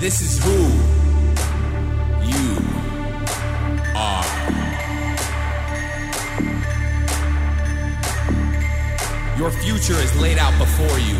This 0.00 0.22
is 0.22 0.42
who 0.42 0.58
you 2.32 2.56
are. 3.94 4.24
Your 9.36 9.50
future 9.50 10.00
is 10.00 10.18
laid 10.18 10.38
out 10.38 10.58
before 10.58 10.98
you. 10.98 11.18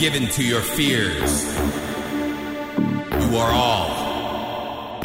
Given 0.00 0.28
to 0.28 0.42
your 0.42 0.62
fears. 0.62 1.44
You 3.20 3.36
are 3.36 3.52
all. 3.52 5.02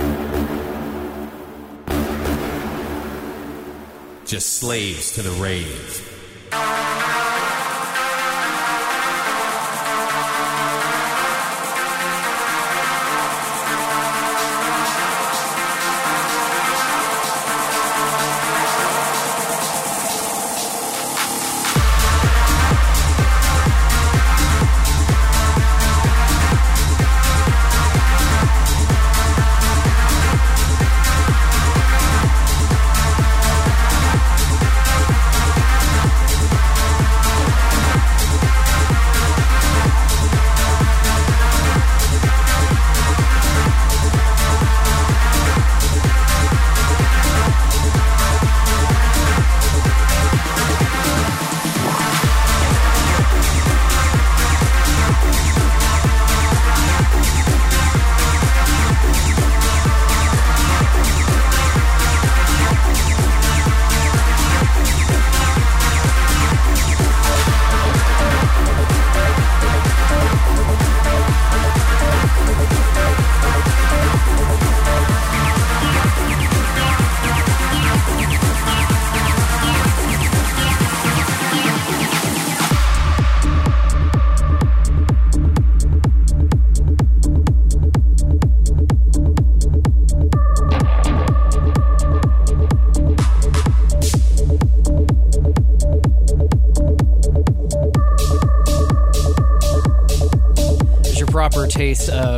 Just 4.25 4.53
slaves 4.53 5.11
to 5.15 5.21
the 5.21 5.31
rave. 5.31 6.14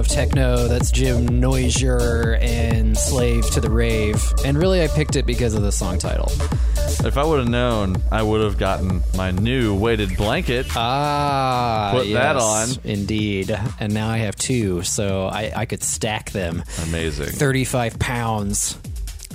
Of 0.08 0.15
techno. 0.15 0.67
That's 0.67 0.91
Jim 0.91 1.39
Noisier 1.39 2.38
and 2.41 2.98
Slave 2.98 3.50
to 3.52 3.62
the 3.62 3.70
Rave. 3.70 4.24
And 4.46 4.58
really, 4.58 4.82
I 4.84 4.88
picked 4.88 5.15
it 5.15 5.26
because 5.26 5.54
of 5.54 5.62
the 5.62 5.72
song 5.72 5.98
title. 5.98 6.32
If 7.06 7.17
I 7.17 7.24
would 7.24 7.39
have 7.39 7.50
known, 7.50 7.98
I 8.12 8.24
would 8.24 8.41
have 8.41 8.58
gotten 8.58 9.02
my 9.15 9.32
new 9.32 9.76
weighted 9.76 10.15
blanket. 10.17 10.65
Ah, 10.76 11.91
Put 11.93 12.12
that 12.13 12.36
on. 12.38 12.70
Indeed. 12.84 13.58
And 13.80 13.93
now 13.93 14.10
I 14.10 14.17
have 14.17 14.36
two, 14.36 14.84
so 14.84 15.28
I, 15.28 15.52
I 15.56 15.65
could 15.65 15.84
stack 15.84 16.32
them. 16.32 16.63
Amazing. 16.84 17.28
35 17.28 18.00
pounds 18.00 18.78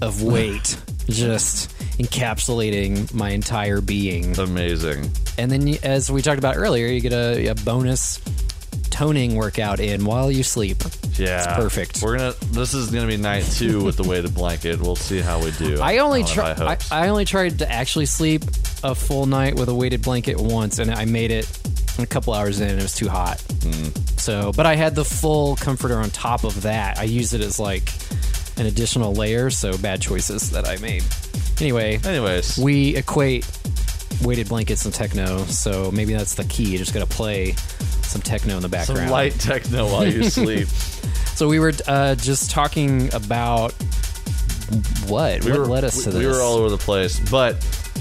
of 0.00 0.22
weight, 0.22 0.76
just 1.08 1.70
encapsulating 1.98 3.12
my 3.14 3.30
entire 3.30 3.80
being. 3.80 4.38
Amazing. 4.38 5.10
And 5.38 5.50
then, 5.50 5.76
as 5.82 6.10
we 6.10 6.20
talked 6.22 6.38
about 6.38 6.56
earlier, 6.56 6.86
you 6.86 7.00
get 7.00 7.12
a, 7.12 7.48
a 7.48 7.54
bonus 7.54 8.18
toning 8.92 9.34
workout 9.34 9.80
in 9.80 10.04
while 10.04 10.30
you 10.30 10.42
sleep. 10.42 10.78
Yeah, 11.16 11.38
It's 11.38 11.46
perfect. 11.56 12.00
We're 12.02 12.18
gonna. 12.18 12.34
This 12.52 12.74
is 12.74 12.90
gonna 12.90 13.06
be 13.08 13.16
night 13.16 13.44
two 13.44 13.82
with 13.82 13.96
the 13.96 14.04
weighted 14.04 14.34
blanket. 14.34 14.80
We'll 14.80 14.94
see 14.96 15.18
how 15.20 15.42
we 15.42 15.50
do. 15.52 15.80
I 15.80 15.98
only 15.98 16.22
tried. 16.24 16.60
I. 16.60 16.76
I 16.90 17.08
only 17.08 17.24
tried 17.24 17.58
to 17.58 17.70
actually 17.70 18.06
sleep 18.06 18.44
a 18.84 18.94
full 18.94 19.26
night 19.26 19.56
with 19.56 19.68
a 19.68 19.74
weighted 19.74 20.02
blanket 20.02 20.38
once, 20.40 20.78
and 20.78 20.90
I 20.90 21.04
made 21.06 21.30
it 21.30 21.48
a 21.98 22.06
couple 22.06 22.32
hours 22.32 22.60
in. 22.60 22.68
and 22.70 22.78
It 22.78 22.82
was 22.82 22.94
too 22.94 23.08
hot. 23.08 23.38
Mm. 23.38 24.20
So, 24.20 24.52
but 24.56 24.66
I 24.66 24.76
had 24.76 24.94
the 24.94 25.04
full 25.04 25.56
comforter 25.56 25.96
on 25.98 26.10
top 26.10 26.44
of 26.44 26.62
that. 26.62 26.98
I 26.98 27.04
used 27.04 27.34
it 27.34 27.40
as 27.40 27.58
like 27.58 27.92
an 28.58 28.66
additional 28.66 29.14
layer. 29.14 29.50
So 29.50 29.76
bad 29.78 30.00
choices 30.00 30.50
that 30.52 30.66
I 30.68 30.76
made. 30.76 31.02
Anyway, 31.60 31.98
Anyways, 32.04 32.58
we 32.58 32.96
equate 32.96 33.46
weighted 34.22 34.48
blankets 34.48 34.84
and 34.84 34.94
techno. 34.94 35.44
So 35.46 35.90
maybe 35.90 36.12
that's 36.14 36.34
the 36.34 36.44
key. 36.44 36.64
You 36.64 36.78
just 36.78 36.94
gotta 36.94 37.06
play 37.06 37.54
some 38.12 38.22
techno 38.22 38.56
in 38.56 38.62
the 38.62 38.68
background. 38.68 39.00
some 39.00 39.10
light 39.10 39.32
techno 39.40 39.86
while 39.86 40.06
you 40.06 40.22
sleep. 40.30 40.68
So 40.68 41.48
we 41.48 41.58
were 41.58 41.72
uh, 41.88 42.14
just 42.14 42.50
talking 42.50 43.12
about 43.14 43.72
what? 45.06 45.44
we 45.44 45.50
what 45.50 45.60
were, 45.60 45.66
led 45.66 45.84
us 45.84 46.04
to 46.04 46.10
we, 46.10 46.14
this? 46.16 46.20
we 46.20 46.26
were 46.26 46.40
all 46.40 46.54
over 46.54 46.70
the 46.70 46.78
place, 46.78 47.18
but 47.30 47.56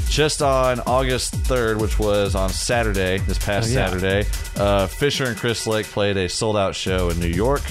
just 0.08 0.42
on 0.42 0.80
August 0.82 1.34
3rd, 1.36 1.80
which 1.80 1.98
was 1.98 2.36
on 2.36 2.50
Saturday, 2.50 3.20
this 3.20 3.38
past 3.38 3.70
Oh, 3.70 3.74
yeah. 3.74 3.88
Saturday, 3.90 4.30
uh, 4.58 4.88
Fisher 4.88 5.26
and 5.26 5.38
Chris 5.38 5.66
Lake 5.66 5.86
played 5.86 6.18
a 6.18 6.28
sold 6.30 6.58
out 6.58 6.76
show 6.76 7.10
in 7.10 7.20
New 7.20 7.28
York. 7.28 7.62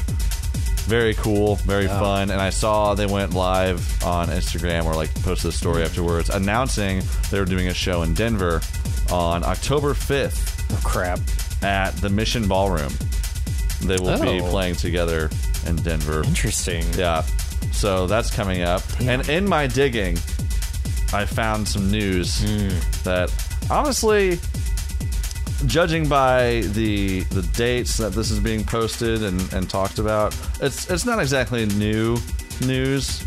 Very 0.86 1.14
cool, 1.14 1.56
very 1.56 1.86
fun. 1.86 2.30
And 2.30 2.40
I 2.40 2.50
saw 2.50 2.94
they 2.94 3.06
went 3.06 3.32
live 3.34 4.02
on 4.02 4.28
Instagram 4.28 4.86
or 4.86 4.94
like 4.94 5.14
posted 5.22 5.50
a 5.50 5.52
story 5.52 5.82
afterwards 5.84 6.30
announcing 6.30 7.02
they 7.30 7.38
were 7.38 7.44
doing 7.44 7.68
a 7.68 7.74
show 7.74 8.02
in 8.02 8.12
Denver 8.14 8.60
on 9.12 9.44
October 9.44 9.92
5th 9.94 10.56
Oh, 10.72 10.80
crap. 10.84 11.18
At 11.62 11.90
the 11.96 12.08
Mission 12.08 12.48
Ballroom. 12.48 12.92
They 13.82 13.96
will 13.96 14.18
be 14.20 14.40
Oh. 14.40 14.50
playing 14.50 14.74
together 14.76 15.30
in 15.66 15.76
Denver. 15.76 16.22
Interesting. 16.24 16.84
Yeah. 16.96 17.22
So 17.72 18.06
that's 18.06 18.30
coming 18.34 18.62
up. 18.62 18.82
And 19.00 19.26
in 19.28 19.48
my 19.48 19.66
digging, 19.66 20.16
I 21.12 21.24
found 21.24 21.66
some 21.66 21.90
news 21.90 22.40
that 23.04 23.30
honestly, 23.70 24.38
judging 25.66 26.08
by 26.08 26.60
the 26.72 27.20
the 27.24 27.42
dates 27.54 27.96
that 27.98 28.12
this 28.12 28.30
is 28.30 28.38
being 28.40 28.64
posted 28.64 29.22
and, 29.22 29.52
and 29.52 29.68
talked 29.68 29.98
about, 29.98 30.34
it's 30.60 30.90
it's 30.90 31.04
not 31.04 31.18
exactly 31.20 31.66
new 31.66 32.16
news. 32.66 33.22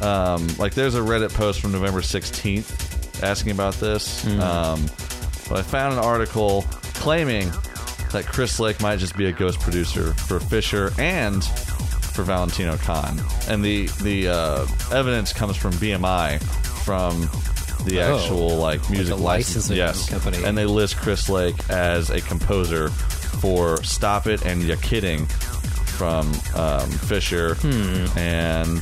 Um, 0.00 0.46
like 0.58 0.74
there's 0.74 0.94
a 0.96 1.00
Reddit 1.00 1.32
post 1.34 1.60
from 1.60 1.70
November 1.72 2.00
16th 2.00 3.22
asking 3.22 3.52
about 3.52 3.74
this. 3.74 4.24
Um, 4.40 4.84
but 5.48 5.58
I 5.58 5.62
found 5.62 5.92
an 5.94 6.00
article 6.00 6.64
claiming 7.02 7.50
that 8.12 8.24
Chris 8.26 8.60
Lake 8.60 8.80
might 8.80 8.98
just 9.00 9.16
be 9.16 9.26
a 9.26 9.32
ghost 9.32 9.58
producer 9.60 10.12
for 10.14 10.38
Fisher 10.38 10.92
and 10.98 11.42
for 12.14 12.22
Valentino 12.22 12.76
Khan, 12.76 13.20
and 13.48 13.64
the 13.64 13.86
the 14.02 14.28
uh, 14.28 14.66
evidence 14.92 15.32
comes 15.32 15.56
from 15.56 15.72
BMI, 15.72 16.40
from 16.84 17.22
the 17.86 18.00
Oh. 18.02 18.16
actual 18.16 18.56
like 18.56 18.88
music 18.90 19.18
license, 19.18 19.68
licensing 19.68 19.76
yes, 19.78 20.08
company. 20.08 20.44
and 20.44 20.56
they 20.56 20.66
list 20.66 20.96
Chris 20.98 21.28
Lake 21.28 21.56
as 21.70 22.10
a 22.10 22.20
composer 22.20 22.88
for 22.90 23.82
"Stop 23.82 24.26
It" 24.28 24.44
and 24.44 24.62
"Ya 24.62 24.76
Kidding" 24.80 25.26
from 25.26 26.26
um, 26.54 26.88
Fisher, 26.90 27.54
Hmm. 27.56 28.18
and 28.18 28.78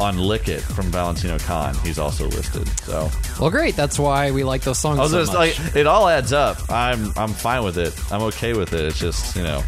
on 0.00 0.18
"Lick 0.18 0.48
It" 0.48 0.60
from 0.60 0.86
Valentino 0.86 1.38
Khan. 1.38 1.74
He's 1.84 1.98
also 1.98 2.26
listed. 2.28 2.66
So 2.80 3.08
Well, 3.38 3.50
great. 3.50 3.76
That's 3.76 3.98
why 3.98 4.30
we 4.30 4.42
like 4.44 4.62
those 4.62 4.78
songs 4.78 4.98
I 4.98 5.02
was 5.02 5.10
so 5.12 5.20
just 5.20 5.32
much. 5.32 5.58
like, 5.58 5.76
it 5.76 5.86
all 5.86 6.08
adds 6.08 6.32
up. 6.32 6.58
I'm 6.70 7.12
I'm 7.16 7.32
fine 7.32 7.62
with 7.64 7.78
it. 7.78 7.94
I'm 8.12 8.22
okay 8.22 8.54
with 8.54 8.72
it. 8.72 8.80
It's 8.86 8.98
just 8.98 9.36
you 9.36 9.42
know, 9.42 9.62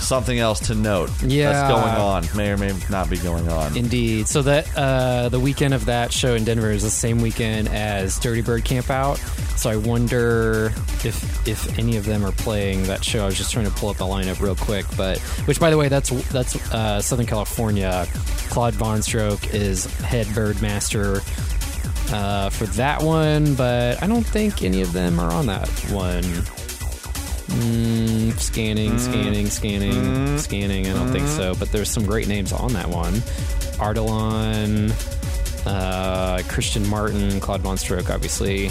something 0.00 0.38
else 0.38 0.60
to 0.68 0.74
note 0.74 1.10
Yeah. 1.22 1.52
that's 1.52 1.72
going 1.72 1.94
on. 1.94 2.24
May 2.36 2.50
or 2.50 2.56
may 2.56 2.72
not 2.90 3.08
be 3.10 3.16
going 3.18 3.48
on. 3.48 3.76
Indeed. 3.76 4.28
So 4.28 4.42
that 4.42 4.66
uh, 4.76 5.28
the 5.28 5.40
weekend 5.40 5.74
of 5.74 5.86
that 5.86 6.12
show 6.12 6.34
in 6.34 6.44
Denver 6.44 6.70
is 6.70 6.82
the 6.82 6.90
same 6.90 7.20
weekend 7.20 7.68
as 7.68 8.18
Dirtybird 8.18 8.62
Campout. 8.62 9.18
So 9.58 9.70
I 9.70 9.76
wonder 9.76 10.66
if 11.04 11.48
if 11.48 11.78
any 11.78 11.96
of 11.96 12.04
them 12.04 12.24
are 12.26 12.32
playing 12.32 12.84
that 12.84 13.02
show. 13.04 13.22
I 13.22 13.26
was 13.26 13.36
just 13.36 13.52
trying 13.52 13.64
to 13.64 13.70
pull 13.72 13.88
up 13.88 13.96
the 13.96 14.04
lineup 14.04 14.40
real 14.40 14.54
quick, 14.54 14.84
but 14.96 15.18
which 15.46 15.58
by 15.58 15.70
the 15.70 15.78
way, 15.78 15.88
that's 15.88 16.10
that's 16.30 16.56
uh, 16.72 17.00
Southern 17.00 17.26
California. 17.26 18.06
Claude 18.50 18.74
VonStroke 18.74 19.54
is 19.54 19.86
head 20.00 20.26
bird 20.34 20.60
master 20.60 21.20
uh, 22.12 22.50
for 22.50 22.66
that 22.66 23.02
one, 23.02 23.54
but 23.54 24.02
I 24.02 24.06
don't 24.06 24.26
think 24.26 24.62
any 24.62 24.82
of 24.82 24.92
them 24.92 25.18
are 25.18 25.32
on 25.32 25.46
that 25.46 25.68
one. 25.90 26.22
Mm, 27.46 28.38
scanning, 28.38 28.98
scanning, 28.98 29.46
scanning, 29.46 30.38
scanning. 30.38 30.88
I 30.88 30.92
don't 30.92 31.12
think 31.12 31.28
so, 31.28 31.54
but 31.54 31.70
there's 31.70 31.90
some 31.90 32.04
great 32.04 32.26
names 32.28 32.52
on 32.52 32.72
that 32.72 32.88
one. 32.88 33.14
Artelon, 33.78 34.92
uh, 35.66 36.42
Christian 36.48 36.88
Martin, 36.88 37.40
Claude 37.40 37.62
VonStroke, 37.62 38.12
obviously. 38.12 38.70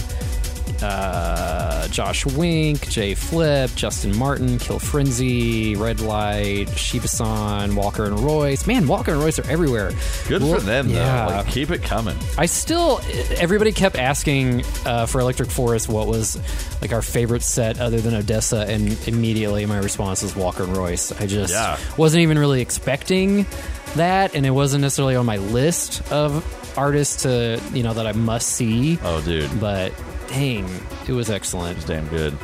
Uh, 0.82 1.88
Josh 1.88 2.26
Wink, 2.26 2.90
J.Phlip, 2.90 3.76
Justin 3.76 4.16
Martin, 4.18 4.58
Kill 4.60 4.80
Frenzy, 4.80 5.76
Red 5.76 6.00
Light, 6.00 6.68
Shiba 6.78 7.08
San, 7.08 7.76
Walker 7.76 8.06
and 8.06 8.20
Royce. 8.20 8.68
Man, 8.68 8.88
Walker 8.88 9.12
and 9.12 9.22
Royce 9.22 9.40
are 9.40 9.50
everywhere. 9.50 9.92
Good 10.28 10.42
Well, 10.42 10.56
for 10.56 10.62
them, 10.62 10.90
though. 10.90 10.96
yeah. 10.96 11.26
Like, 11.28 11.48
keep 11.48 11.72
it 11.72 11.82
coming. 11.84 12.18
I 12.38 12.46
still, 12.48 13.02
everybody 13.38 13.72
kept 13.72 13.98
asking 13.98 14.64
uh, 14.86 15.06
for 15.06 15.22
Electric 15.22 15.50
Forest 15.50 15.90
what 15.90 16.08
was 16.08 16.38
like 16.82 16.92
our 16.92 17.02
favorite 17.02 17.42
set 17.44 17.80
other 17.80 18.00
than 18.02 18.14
Odesza, 18.14 18.68
and 18.68 19.08
immediately 19.08 19.66
my 19.66 19.78
response 19.78 20.22
was 20.24 20.36
Walker 20.36 20.64
and 20.64 20.76
Royce. 20.76 21.12
I 21.14 21.26
just 21.28 21.54
Yeah. 21.54 21.78
wasn't 21.98 22.22
even 22.22 22.38
really 22.38 22.62
expecting 22.62 23.46
that, 23.96 24.36
and 24.36 24.46
it 24.46 24.52
wasn't 24.52 24.82
necessarily 24.82 25.16
on 25.16 25.26
my 25.26 25.38
list 25.38 26.12
of 26.12 26.44
artists 26.78 27.24
to 27.24 27.62
you 27.74 27.84
know 27.84 27.94
that 27.94 28.06
I 28.06 28.12
must 28.12 28.50
see. 28.50 29.00
Oh, 29.04 29.22
dude. 29.22 29.50
But 29.62 29.94
dang, 30.28 30.68
it 31.08 31.12
was 31.14 31.30
excellent. 31.30 31.78
It's 31.78 31.86
damn 31.86 32.08
good. 32.08 32.38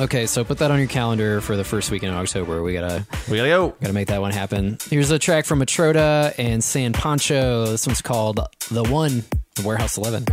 Okay, 0.00 0.26
so 0.26 0.44
put 0.44 0.58
that 0.58 0.70
on 0.70 0.78
your 0.78 0.86
calendar 0.86 1.40
for 1.40 1.56
the 1.56 1.64
first 1.64 1.90
week 1.90 2.04
in 2.04 2.10
October. 2.10 2.62
We 2.62 2.72
gotta 2.72 3.04
We 3.28 3.36
gotta 3.36 3.48
go. 3.48 3.74
Gotta 3.80 3.92
make 3.92 4.08
that 4.08 4.20
one 4.20 4.30
happen. 4.30 4.78
Here's 4.88 5.10
a 5.10 5.18
track 5.18 5.44
from 5.44 5.60
Matroda 5.60 6.34
and 6.38 6.62
San 6.62 6.92
Pacho. 6.92 7.66
This 7.66 7.86
one's 7.86 8.02
called 8.02 8.38
The 8.70 8.84
One, 8.84 9.24
Warehouse 9.64 9.98
11. 9.98 10.26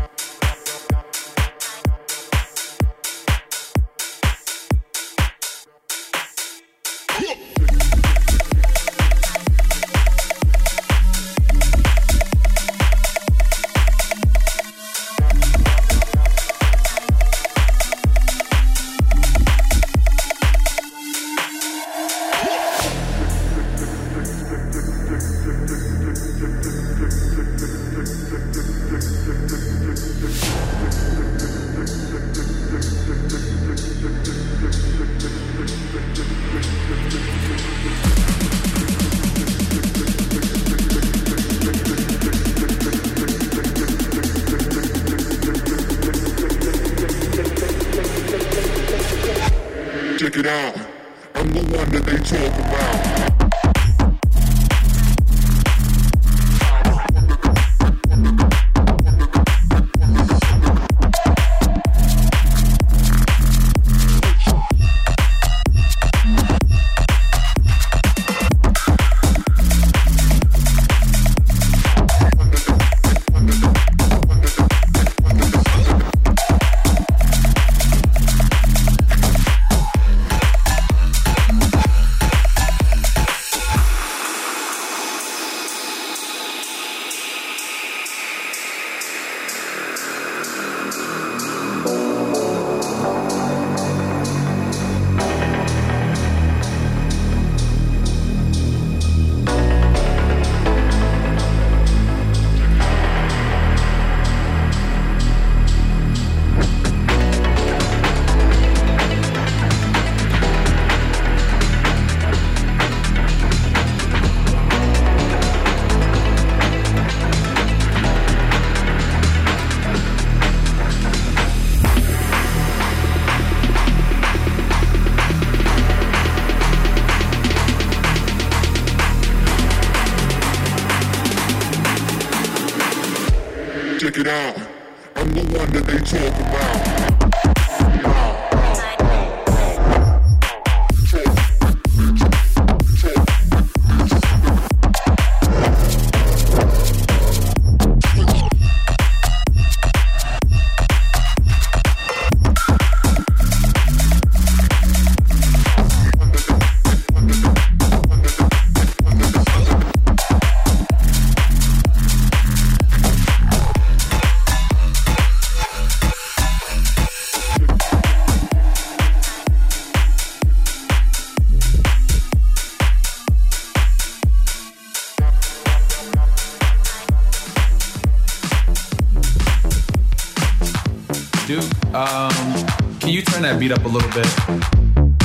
Beat 183.68 183.72
up 183.72 183.84
a 183.84 183.88
little 183.88 184.11
bit? 184.11 184.28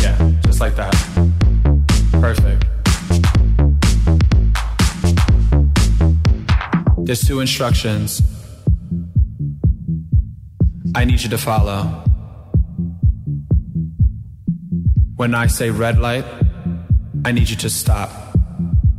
Yeah, 0.03 0.33
just 0.41 0.61
like 0.61 0.75
that. 0.75 0.95
Perfect. 2.13 2.65
There's 7.05 7.21
two 7.21 7.41
instructions 7.41 8.23
I 10.95 11.05
need 11.05 11.21
you 11.21 11.29
to 11.29 11.37
follow. 11.37 11.83
When 15.17 15.35
I 15.35 15.47
say 15.47 15.69
red 15.69 15.99
light, 15.99 16.25
I 17.27 17.33
need 17.33 17.51
you 17.51 17.57
to 17.57 17.69
stop. 17.69 18.11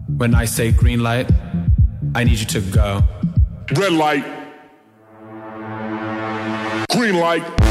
When 0.08 0.36
I 0.36 0.46
say 0.46 0.72
green 0.72 1.02
light, 1.02 1.32
I 2.14 2.26
need 2.26 2.38
you 2.38 2.46
to 2.46 2.62
go. 2.62 3.04
Red 3.76 3.94
light. 3.94 4.26
Green 6.92 7.16
light. 7.16 7.71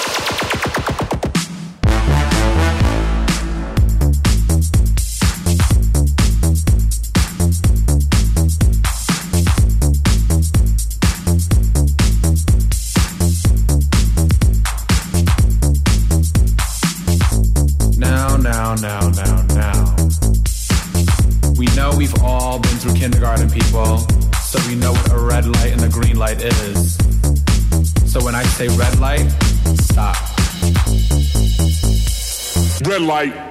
Light. 33.01 33.50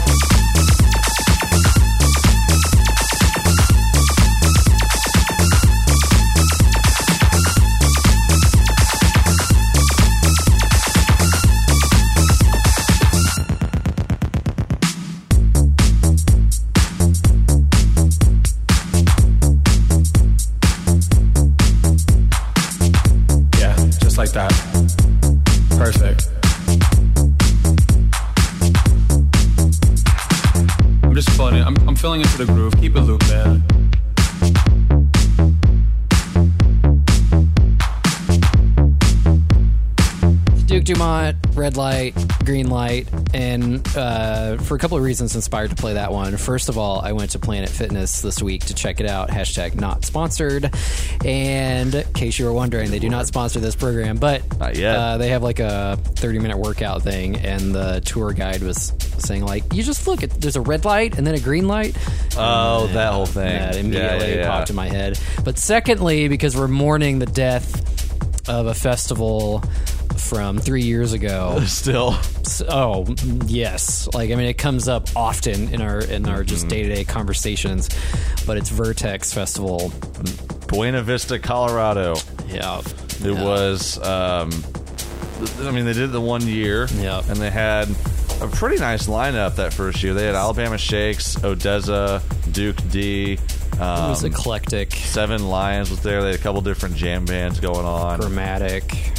Red 41.61 41.77
light, 41.77 42.15
green 42.43 42.71
light, 42.71 43.07
and 43.35 43.87
uh, 43.95 44.57
for 44.57 44.73
a 44.73 44.79
couple 44.79 44.97
of 44.97 45.03
reasons 45.03 45.35
inspired 45.35 45.69
to 45.69 45.75
play 45.75 45.93
that 45.93 46.11
one. 46.11 46.35
First 46.35 46.69
of 46.69 46.77
all, 46.79 46.99
I 47.01 47.11
went 47.11 47.29
to 47.31 47.39
Planet 47.39 47.69
Fitness 47.69 48.21
this 48.21 48.41
week 48.41 48.65
to 48.65 48.73
check 48.73 48.99
it 48.99 49.05
out. 49.05 49.29
Hashtag 49.29 49.75
not 49.75 50.03
sponsored. 50.03 50.71
And 51.23 51.93
in 51.93 52.13
case 52.13 52.39
you 52.39 52.45
were 52.45 52.51
wondering, 52.51 52.89
they 52.89 52.97
do 52.97 53.09
not 53.09 53.27
sponsor 53.27 53.59
this 53.59 53.75
program, 53.75 54.17
but. 54.17 54.41
Uh, 54.95 55.17
they 55.17 55.29
have 55.29 55.43
like 55.43 55.59
a 55.59 55.99
30 56.15 56.39
minute 56.39 56.57
workout 56.57 57.03
thing, 57.03 57.35
and 57.37 57.75
the 57.75 58.01
tour 58.03 58.33
guide 58.33 58.63
was 58.63 58.91
saying 59.19 59.45
like, 59.45 59.71
you 59.71 59.83
just 59.83 60.07
look, 60.07 60.23
at 60.23 60.31
there's 60.41 60.55
a 60.55 60.61
red 60.61 60.83
light 60.83 61.15
and 61.15 61.27
then 61.27 61.35
a 61.35 61.39
green 61.39 61.67
light. 61.67 61.95
Oh, 62.35 62.87
And 62.87 62.95
that 62.95 63.13
whole 63.13 63.27
thing. 63.27 63.45
That 63.45 63.75
Yeah, 63.75 63.79
immediately 63.81 64.29
yeah, 64.29 64.35
yeah. 64.39 64.47
popped 64.49 64.71
in 64.71 64.75
my 64.75 64.87
head. 64.89 65.19
But 65.45 65.59
secondly, 65.59 66.27
because 66.27 66.57
we're 66.57 66.67
mourning 66.67 67.19
the 67.19 67.27
death 67.27 68.49
of 68.49 68.65
a 68.65 68.73
festival 68.73 69.63
from 70.31 70.57
three 70.59 70.83
years 70.83 71.11
ago. 71.11 71.59
Still, 71.65 72.13
S- 72.39 72.61
Oh 72.69 73.05
yes, 73.47 74.07
like 74.13 74.31
I 74.31 74.35
mean, 74.35 74.47
it 74.47 74.57
comes 74.57 74.87
up 74.87 75.09
often 75.13 75.73
in 75.73 75.81
our 75.81 75.99
in 75.99 76.25
our 76.29 76.45
just 76.45 76.69
day 76.69 76.83
to 76.83 76.95
day 76.95 77.03
conversations. 77.03 77.89
But 78.47 78.55
it's 78.55 78.69
Vertex 78.69 79.33
Festival. 79.33 79.91
Buena 80.67 81.03
Vista, 81.03 81.37
Colorado. 81.37 82.15
Yeah, 82.47 82.79
It 82.79 83.21
Yeah. 83.25 83.43
was. 83.43 83.97
Um, 84.01 84.51
I 85.63 85.71
mean, 85.71 85.83
they 85.83 85.91
did 85.93 86.03
it 86.03 86.11
the 86.13 86.21
one 86.21 86.47
year, 86.47 86.87
Yeah. 86.95 87.21
and 87.27 87.35
they 87.37 87.49
had 87.49 87.89
a 88.39 88.47
pretty 88.47 88.77
nice 88.77 89.07
lineup 89.07 89.55
that 89.57 89.73
first 89.73 90.01
year. 90.01 90.13
They 90.13 90.25
had 90.27 90.35
Alabama 90.35 90.77
Shakes, 90.77 91.35
Odesza, 91.37 92.21
Duke 92.53 92.77
D. 92.89 93.33
It 93.33 93.39
was 93.79 94.23
Um, 94.23 94.31
eclectic, 94.31 94.93
Seven 94.95 95.49
Lions 95.49 95.89
was 95.89 95.99
there. 96.01 96.21
They 96.21 96.31
had 96.31 96.39
a 96.39 96.43
couple 96.43 96.61
different 96.61 96.95
jam 96.95 97.25
bands 97.25 97.59
going 97.59 97.85
on. 97.85 98.19
dramatic. 98.19 99.11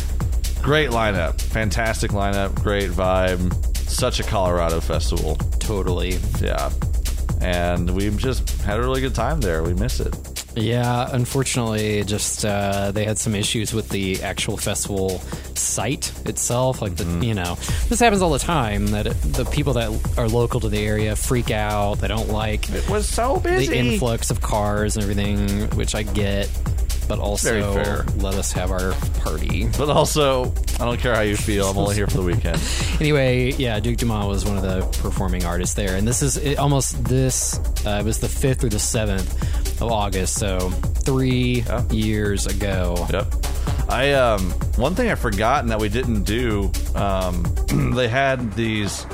Great 0.63 0.91
lineup, 0.91 1.41
fantastic 1.41 2.13
lineup, 2.13 2.55
great 2.63 2.91
vibe. 2.91 3.53
Such 3.77 4.21
a 4.21 4.23
Colorado 4.23 4.81
festival, 4.81 5.35
Totally. 5.59 6.19
yeah. 6.41 6.71
And 7.41 7.91
we 7.97 8.09
just 8.11 8.49
had 8.63 8.79
a 8.79 8.83
really 8.83 9.01
good 9.01 9.15
time 9.15 9.41
there. 9.41 9.63
We 9.65 9.75
miss 9.75 9.99
it. 10.01 10.15
Yeah, 10.55 11.09
unfortunately, 11.13 12.05
just 12.05 12.45
uh, 12.45 12.93
they 12.93 13.05
had 13.05 13.19
some 13.19 13.35
issues 13.35 13.73
with 13.75 13.89
the 13.89 14.23
actual 14.23 14.57
festival 14.57 15.19
site 15.55 16.13
itself. 16.27 16.81
Like 16.81 16.95
the, 16.97 17.05
Mm-hmm. 17.05 17.23
you 17.23 17.35
know, 17.35 17.57
this 17.89 17.99
happens 18.01 18.23
all 18.23 18.31
the 18.31 18.39
time. 18.39 18.87
That 18.89 19.09
it, 19.09 19.21
the 19.23 19.45
people 19.47 19.73
that 19.75 20.17
are 20.19 20.29
local 20.29 20.61
to 20.61 20.69
the 20.69 20.79
area 20.87 21.17
freak 21.17 21.51
out. 21.51 21.97
They 22.01 22.09
don't 22.09 22.29
like 22.29 22.71
It 22.71 22.89
was 22.89 23.09
so 23.09 23.41
busy 23.41 23.67
the 23.69 23.77
influx 23.79 24.31
of 24.31 24.41
cars 24.41 24.97
and 24.97 25.03
everything, 25.03 25.69
which 25.77 25.95
I 25.97 26.03
get. 26.05 26.49
But 27.09 27.19
also, 27.19 28.05
let 28.19 28.35
us 28.35 28.53
have 28.53 28.71
our 28.71 28.93
party. 29.21 29.69
But 29.77 29.91
also, 29.91 30.53
I 30.81 30.85
don't 30.85 30.99
care 30.99 31.15
how 31.15 31.21
you 31.23 31.37
feel. 31.37 31.67
I'm 31.69 31.77
only 31.77 31.95
here 31.95 32.07
for 32.07 32.19
the 32.19 32.23
weekend. 32.23 32.61
Anyway, 33.01 33.51
yeah, 33.53 33.81
Duke 33.81 33.97
Dumont 33.97 34.29
was 34.29 34.45
one 34.45 34.57
of 34.57 34.63
the 34.63 34.83
performing 35.03 35.45
artists 35.45 35.75
there, 35.75 35.97
and 35.97 36.07
this 36.07 36.23
is 36.23 36.37
it, 36.37 36.57
almost 36.59 37.03
this. 37.05 37.59
Uh, 37.85 37.99
it 38.01 38.05
was 38.05 38.21
the 38.21 38.29
fifth 38.29 38.63
or 38.63 38.69
the 38.69 38.79
seventh 38.79 39.81
of 39.83 39.91
August, 39.91 40.35
so 40.39 40.71
three 40.71 41.65
Yeah. 41.67 41.83
years 41.91 42.47
ago. 42.47 43.07
Yep. 43.11 43.27
I 43.89 44.13
um 44.13 44.51
one 44.77 44.95
thing 44.95 45.11
I 45.11 45.17
forgotten 45.17 45.69
that 45.71 45.81
we 45.81 45.89
didn't 45.89 46.23
do. 46.23 46.71
Um, 46.95 47.43
they 47.97 48.07
had 48.09 48.53
these. 48.53 49.05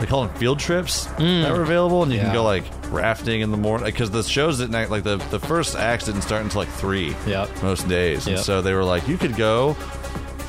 They 0.00 0.06
call 0.06 0.26
them 0.26 0.34
field 0.36 0.58
trips 0.58 1.04
that 1.18 1.52
were 1.52 1.62
available, 1.62 2.02
and 2.02 2.10
you 2.12 2.18
Yeah. 2.18 2.24
can 2.26 2.32
go 2.34 2.44
like 2.44 2.64
rafting 2.94 3.40
in 3.40 3.50
the 3.50 3.56
morning 3.56 3.86
because 3.86 4.10
the 4.10 4.22
shows 4.22 4.60
at 4.60 4.70
night, 4.70 4.90
like 4.90 5.02
the 5.02 5.16
the 5.30 5.40
first 5.40 5.74
acts 5.76 6.06
didn't 6.06 6.22
start 6.22 6.42
until 6.42 6.60
like 6.60 6.68
three. 6.70 7.14
Yep. 7.26 7.62
most 7.62 7.88
days, 7.88 8.26
and 8.26 8.36
Yep. 8.36 8.44
so 8.44 8.62
they 8.62 8.72
were 8.74 8.84
like, 8.84 9.06
you 9.08 9.18
could 9.18 9.36
go 9.36 9.76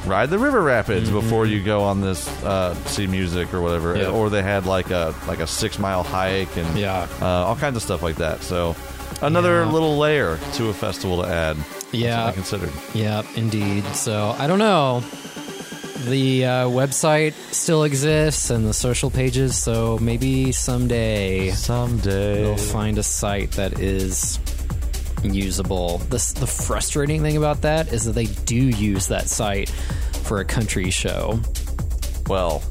ride 0.05 0.29
the 0.29 0.37
river 0.37 0.61
rapids 0.61 1.09
Mm-hmm. 1.09 1.19
before 1.19 1.45
you 1.47 1.63
go 1.63 1.81
on 1.81 1.99
this 2.01 2.27
uh, 2.43 2.75
see 2.85 3.07
music 3.07 3.53
or 3.53 3.61
whatever. 3.61 3.95
Yep. 3.97 4.13
Or 4.13 4.29
they 4.29 4.43
had 4.43 4.65
like 4.65 4.91
a 4.91 5.13
like 5.27 5.39
a 5.39 5.47
six 5.47 5.79
mile 5.79 6.03
hike 6.03 6.55
and 6.57 6.77
Yeah. 6.77 7.07
uh, 7.21 7.25
all 7.25 7.55
kinds 7.55 7.75
of 7.75 7.81
stuff 7.81 8.03
like 8.03 8.17
that. 8.17 8.41
So 8.43 8.75
another 9.21 9.63
Yeah. 9.63 9.71
little 9.71 9.97
layer 9.97 10.37
to 10.53 10.69
a 10.69 10.73
festival 10.73 11.23
to 11.23 11.27
add. 11.27 11.57
Yeah. 11.91 12.25
I 12.27 12.31
considered. 12.33 12.71
Yeah, 12.93 13.23
indeed. 13.35 13.83
So 13.95 14.35
I 14.37 14.45
don't 14.47 14.59
know. 14.59 15.01
The 16.05 16.45
uh, 16.45 16.49
website 16.67 17.33
still 17.53 17.83
exists 17.83 18.49
and 18.49 18.65
the 18.65 18.73
social 18.73 19.09
pages, 19.09 19.57
so 19.57 19.97
maybe 19.99 20.51
someday 20.51 21.49
Someday. 21.51 22.43
they'll 22.43 22.57
find 22.57 22.97
a 22.97 23.03
site 23.03 23.51
that 23.53 23.79
is 23.79 24.39
usable. 25.23 25.97
The, 25.97 26.35
the 26.39 26.47
frustrating 26.47 27.21
thing 27.21 27.37
about 27.37 27.61
that 27.63 27.91
is 27.91 28.05
that 28.05 28.11
they 28.13 28.25
do 28.25 28.55
use 28.55 29.07
that 29.07 29.27
site 29.27 29.69
for 29.69 30.39
a 30.39 30.45
country 30.45 30.91
show. 30.91 31.39
well, 32.27 32.61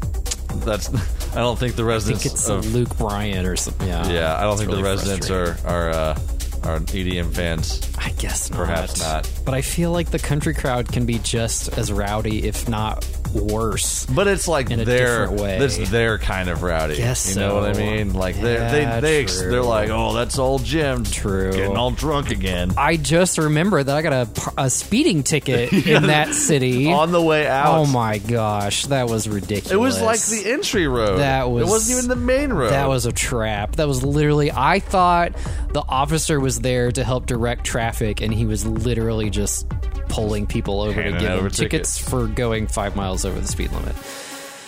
that's. 0.65 0.89
I 1.35 1.39
don't 1.39 1.59
think 1.59 1.75
the 1.75 1.83
I 1.83 1.87
residents 1.87 2.23
think 2.23 2.35
it's 2.35 2.49
of 2.49 2.73
Luke 2.73 2.97
Bryan 2.97 3.47
or 3.47 3.57
something. 3.57 3.89
Yeah, 3.89 4.09
yeah. 4.09 4.37
I 4.37 4.43
don't 4.43 4.53
It's 4.53 4.61
think 4.61 4.71
really 4.71 4.83
the 4.83 4.89
residents 4.89 5.31
are 5.31 5.57
are 5.67 5.91
uh, 5.91 6.19
are 6.63 6.79
EDM 6.79 7.35
fans. 7.35 7.81
I 7.99 8.11
guess 8.11 8.51
not. 8.51 8.59
Perhaps 8.59 9.01
not. 9.01 9.29
But 9.45 9.55
I 9.55 9.61
feel 9.63 9.91
like 9.91 10.11
the 10.11 10.21
country 10.21 10.55
crowd 10.55 10.93
can 10.93 11.05
be 11.07 11.19
just 11.19 11.77
as 11.77 11.91
rowdy, 11.91 12.47
if 12.47 12.69
not 12.69 13.05
worse. 13.35 14.07
But 14.07 14.27
it's 14.29 14.47
like 14.49 14.71
In 14.71 14.85
their 14.85 15.31
way. 15.31 15.59
It's 15.59 15.91
their 15.91 16.19
kind 16.19 16.49
of 16.49 16.63
rowdy. 16.63 16.97
Guess 16.97 17.35
you 17.35 17.41
know 17.41 17.55
what 17.57 17.65
I 17.65 17.73
mean? 17.79 18.13
Like 18.15 18.37
they 18.41 18.55
Yeah, 18.55 19.01
they 19.01 19.01
they 19.01 19.25
true. 19.25 19.51
they're 19.51 19.63
like, 19.63 19.91
oh, 19.91 20.13
that's 20.15 20.39
old 20.39 20.65
Jim, 20.65 21.05
True. 21.05 21.53
getting 21.53 21.77
all 21.77 21.91
drunk 21.91 22.31
again 22.31 22.73
I 22.77 22.97
just 22.97 23.39
remember 23.39 23.83
that 23.83 23.97
I 23.97 24.03
got 24.03 24.13
a, 24.13 24.53
a 24.65 24.71
speeding 24.71 25.23
ticket 25.23 25.73
in 25.87 26.05
that 26.05 26.35
city. 26.35 26.91
on 26.93 27.13
the 27.13 27.23
way 27.23 27.47
out. 27.47 27.75
oh 27.79 27.87
my 27.87 28.19
gosh, 28.19 28.87
that 28.87 29.09
was 29.09 29.29
ridiculous. 29.29 29.71
It 29.73 29.77
was 29.79 30.01
like 30.01 30.21
the 30.21 30.51
entry 30.53 30.87
road. 30.87 31.19
That 31.19 31.51
was- 31.51 31.69
It 31.69 31.71
wasn't 31.71 31.99
even 31.99 32.09
the 32.11 32.17
main 32.27 32.53
road. 32.53 32.71
That 32.71 32.89
was 32.89 33.07
a 33.07 33.13
trap. 33.13 33.77
That 33.77 33.89
was 33.89 34.05
literally. 34.05 34.51
I 34.53 34.79
thought 34.81 35.33
the 35.73 35.83
officer 35.89 36.39
was 36.41 36.61
there 36.61 36.93
to 36.93 37.05
help 37.05 37.27
direct 37.27 37.65
traffic, 37.65 38.21
and 38.21 38.33
he 38.33 38.47
was 38.47 38.65
literally 38.65 39.31
just 39.31 39.67
pulling 40.09 40.47
people 40.47 40.81
over 40.81 40.95
to 40.95 41.03
Handing 41.03 41.21
give 41.21 41.31
them 41.31 41.51
tickets. 41.51 41.97
tickets. 41.97 41.99
for 41.99 42.27
going 42.29 42.67
five 42.69 42.95
miles 42.95 43.24
over 43.25 43.39
the 43.41 43.47
speed 43.49 43.73
limit. 43.73 43.95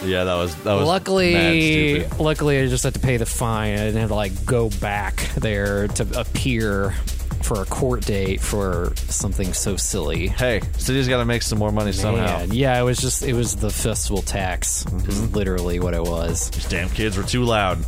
yeah. 0.05 0.25
That 0.25 0.35
was 0.35 0.55
that 0.65 0.73
was 0.75 0.83
mad 0.83 0.87
luckily, 0.87 2.01
stupid. 2.03 2.21
luckily, 2.21 2.61
I 2.61 2.67
just 2.69 2.85
had 2.85 2.95
to 2.95 3.01
pay 3.01 3.17
the 3.17 3.27
fine. 3.27 3.75
I 3.75 3.85
didn't 3.87 4.01
have 4.01 4.09
to 4.11 4.15
like 4.15 4.45
go 4.45 4.71
back 4.81 5.17
there 5.37 5.89
to 5.89 6.21
appear 6.21 6.95
for 7.43 7.63
a 7.63 7.67
court 7.67 8.05
date 8.05 8.41
for 8.41 8.93
something 8.97 9.53
so 9.53 9.77
silly. 9.77 10.27
Hey, 10.27 10.63
city's 10.79 11.07
got 11.07 11.19
to 11.19 11.25
make 11.25 11.43
some 11.43 11.59
more 11.61 11.71
money 11.71 11.93
somehow. 11.93 12.39
Man, 12.39 12.53
yeah, 12.53 12.81
it 12.81 12.83
was 12.83 12.99
just 12.99 13.23
it 13.23 13.35
was 13.35 13.55
the 13.55 13.71
festival 13.71 14.21
tax. 14.23 14.85
Is 14.85 14.93
Mm-hmm. 14.93 15.35
literally 15.35 15.79
what 15.79 15.95
it 15.95 16.03
was. 16.03 16.51
These 16.51 16.69
damn 16.69 16.89
kids 16.91 17.17
were 17.17 17.23
too 17.23 17.45
loud. 17.45 17.79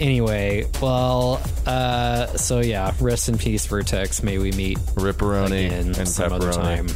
Anyway, 0.00 0.66
well, 0.82 1.40
uh, 1.66 2.26
so 2.36 2.60
yeah, 2.60 2.92
rest 3.00 3.28
in 3.30 3.38
peace, 3.38 3.64
Vertex. 3.66 4.22
May 4.22 4.36
we 4.38 4.52
meet 4.52 4.76
Ripperoni 4.96 5.70
and 5.70 5.96
some 6.08 6.30
pepperoni. 6.30 6.34
other 6.34 6.52
time. 6.52 6.86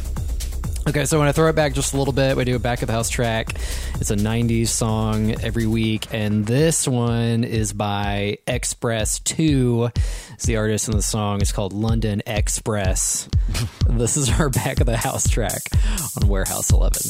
Okay, 0.87 1.05
so 1.05 1.19
when 1.19 1.27
I 1.27 1.31
throw 1.31 1.47
it 1.49 1.55
back 1.55 1.73
just 1.73 1.93
a 1.93 1.97
little 1.97 2.13
bit, 2.13 2.35
we 2.35 2.45
do 2.45 2.55
a 2.55 2.59
back 2.59 2.81
of 2.81 2.87
the 2.87 2.93
house 2.93 3.09
track. 3.09 3.53
It's 3.99 4.09
a 4.09 4.15
90s 4.15 4.69
song 4.69 5.35
every 5.43 5.67
week, 5.67 6.07
and 6.11 6.45
this 6.45 6.87
one 6.87 7.43
is 7.43 7.73
by 7.73 8.39
Express 8.47 9.19
2. 9.19 9.91
It's 10.33 10.45
the 10.45 10.57
artist 10.57 10.87
in 10.87 10.95
the 10.95 11.03
song. 11.03 11.41
It's 11.41 11.51
called 11.51 11.73
London 11.73 12.23
Express. 12.25 13.29
this 13.89 14.17
is 14.17 14.39
our 14.39 14.49
back 14.49 14.79
of 14.79 14.87
the 14.87 14.97
house 14.97 15.27
track 15.27 15.61
on 16.19 16.27
Warehouse 16.27 16.71
11. 16.71 17.01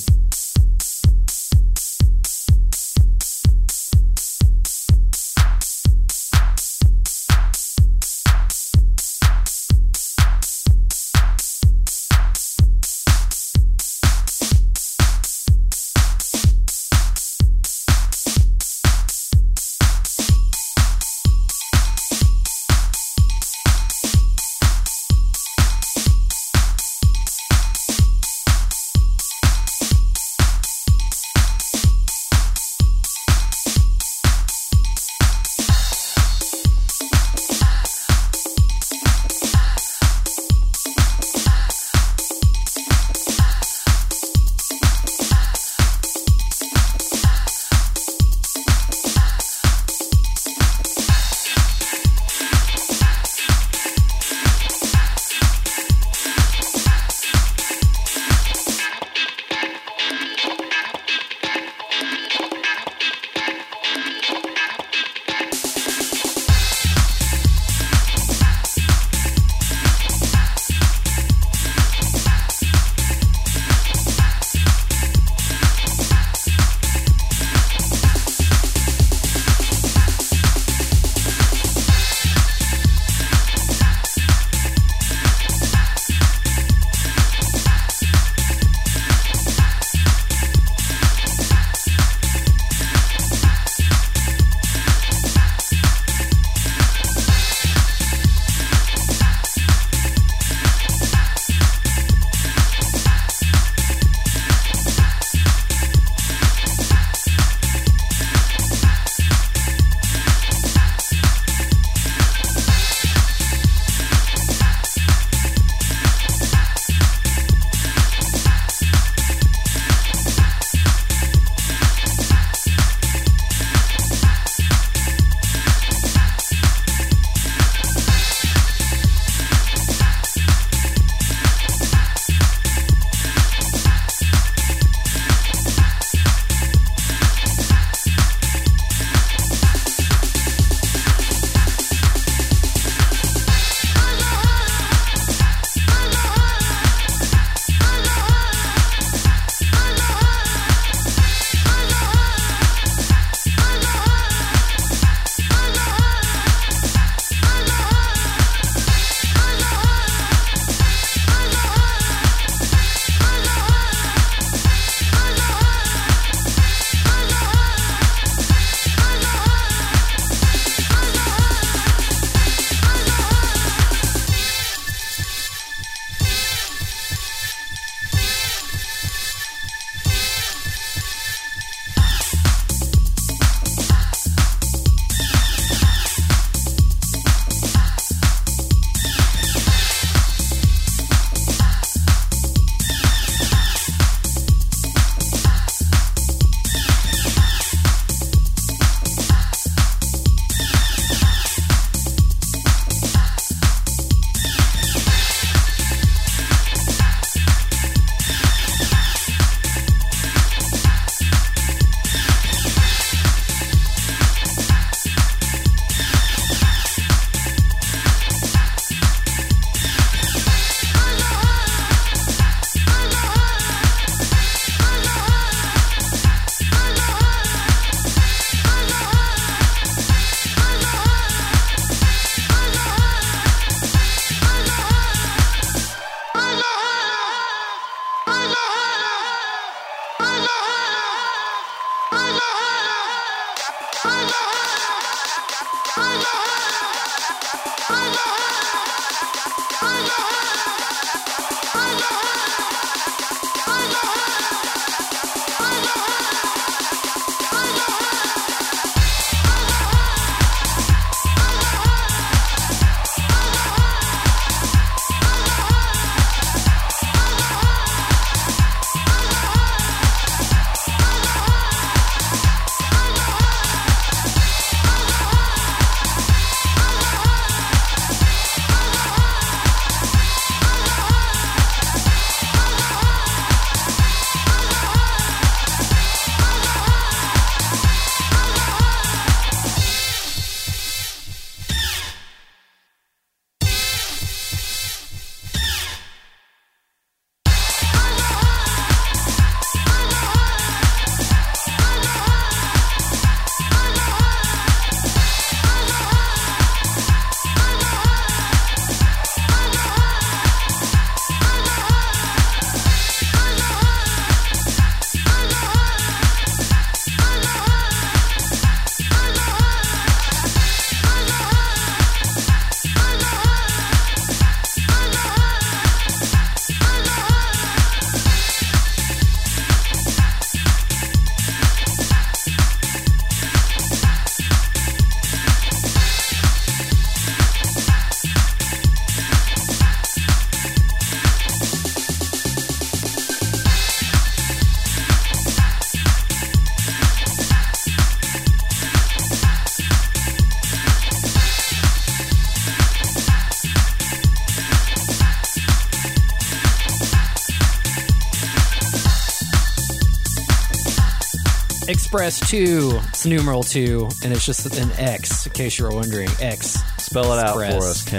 Express 362.12 362.50
2. 362.50 363.00
It's 363.10 363.26
numeral 363.28 363.62
2, 363.62 364.10
and 364.24 364.34
it's 364.34 364.44
just 364.44 364.66
an 364.76 364.90
X, 364.98 365.46
in 365.46 365.54
case 365.54 365.78
you 365.78 365.86
were 365.86 365.92
wondering. 365.94 366.28
X. 366.40 366.72
Spell 366.98 367.32
it 367.34 367.46
out 367.46 367.54
for 367.54 367.64
Express. 367.64 367.84
us, 367.84 368.10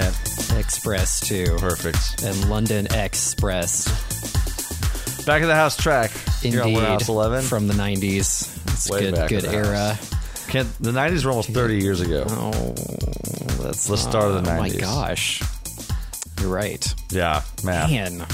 Kent. 0.47 0.59
Express 0.59 1.19
2. 1.27 1.57
Perfect. 1.59 2.23
And 2.23 2.49
London 2.49 2.87
Express. 2.93 3.83
Back 5.25 5.41
of 5.41 5.49
the 5.49 5.55
house 5.55 5.75
track. 5.75 6.11
Indeed. 6.41 6.73
Warehouse 6.73 7.09
11. 7.09 7.41
From 7.43 7.67
the 7.67 7.73
90s. 7.73 8.57
It's 8.71 8.89
Way 8.89 8.99
good, 9.01 9.15
back 9.15 9.29
good 9.29 9.43
era. 9.43 9.99
Kent, 10.47 10.69
the 10.79 10.91
90s 10.91 11.25
were 11.25 11.31
almost 11.31 11.49
30 11.49 11.77
years 11.79 11.99
ago. 11.99 12.23
Oh, 12.29 12.51
that's 13.61 13.87
The 13.87 13.97
start 13.97 14.31
of 14.31 14.41
the 14.45 14.49
90s. 14.49 14.55
oh 14.55 14.59
my 14.61 14.69
gosh. 14.69 15.41
You're 16.39 16.49
right. 16.49 16.95
Yeah, 17.11 17.41
math. 17.65 17.91
Man. 17.91 18.25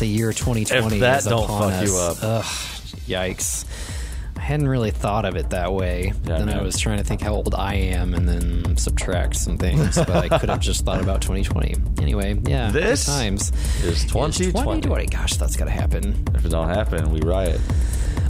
The 0.00 0.06
year 0.06 0.32
2020 0.32 0.96
If 0.96 1.00
that 1.02 1.18
is 1.20 1.24
don't 1.26 1.44
upon 1.44 1.70
fuck 1.70 1.86
you 1.86 1.96
us. 1.96 2.22
up. 2.24 2.28
Ugh, 2.40 2.44
yikes. 3.06 3.64
I 4.48 4.52
hadn't 4.52 4.68
really 4.70 4.92
thought 4.92 5.26
of 5.26 5.36
it 5.36 5.50
that 5.50 5.74
way. 5.74 6.14
Yeah, 6.24 6.38
then 6.38 6.48
I 6.48 6.62
was 6.62 6.78
trying 6.78 6.96
to 6.96 7.04
think 7.04 7.20
how 7.20 7.34
old 7.34 7.54
I 7.54 7.74
am 7.74 8.14
and 8.14 8.26
then 8.26 8.78
subtract 8.78 9.36
some 9.36 9.58
things, 9.58 9.94
but 9.94 10.08
I 10.08 10.38
could 10.38 10.48
have 10.48 10.60
just 10.60 10.86
thought 10.86 11.02
about 11.02 11.20
2020. 11.20 11.74
Anyway, 12.00 12.40
yeah. 12.44 12.70
This 12.70 13.04
times. 13.04 13.52
is 13.84 14.04
2020. 14.04 14.52
2020. 14.52 15.06
Gosh, 15.08 15.36
that's 15.36 15.54
got 15.54 15.66
to 15.66 15.70
happen. 15.70 16.24
If 16.34 16.46
it 16.46 16.48
don't 16.48 16.70
happen, 16.70 17.10
we 17.10 17.20
riot. 17.20 17.60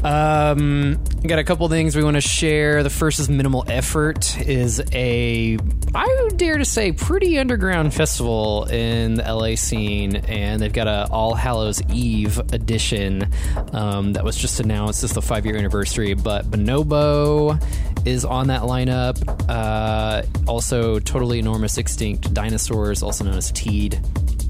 Um, 0.05 1.03
got 1.27 1.39
a 1.39 1.45
couple 1.45 1.69
things 1.69 1.97
we 1.97 2.05
want 2.05 2.17
to 2.17 2.21
share. 2.21 2.83
The 2.83 2.91
first 2.91 3.19
is 3.19 3.29
Minimal 3.29 3.65
Effort 3.67 4.41
is 4.41 4.81
a 4.93 5.59
I 5.95 6.21
would 6.23 6.37
dare 6.37 6.59
to 6.59 6.65
say 6.65 6.93
pretty 6.93 7.39
underground 7.39 7.93
festival 7.95 8.65
in 8.67 9.15
the 9.15 9.23
LA 9.23 9.57
scene, 9.57 10.17
and 10.17 10.61
they've 10.61 10.73
got 10.73 10.87
a 10.87 11.09
All 11.11 11.35
Hallows 11.35 11.83
Eve 11.91 12.39
edition 12.53 13.31
um, 13.73 14.13
that 14.13 14.25
was 14.25 14.37
just 14.37 14.61
announced. 14.61 15.03
It's 15.03 15.15
the 15.15 15.23
five 15.23 15.47
year 15.47 15.57
anniversary, 15.57 16.15
but 16.15 16.45
Bonobo 16.51 17.61
is 18.07 18.25
on 18.25 18.49
that 18.49 18.63
lineup. 18.63 19.19
Uh, 19.49 20.23
also, 20.47 20.99
Totally 20.99 21.39
Enormous 21.39 21.79
Extinct 21.79 22.33
Dinosaurs, 22.33 23.03
also 23.03 23.25
known 23.25 23.37
as 23.37 23.51
Teed, 23.53 24.01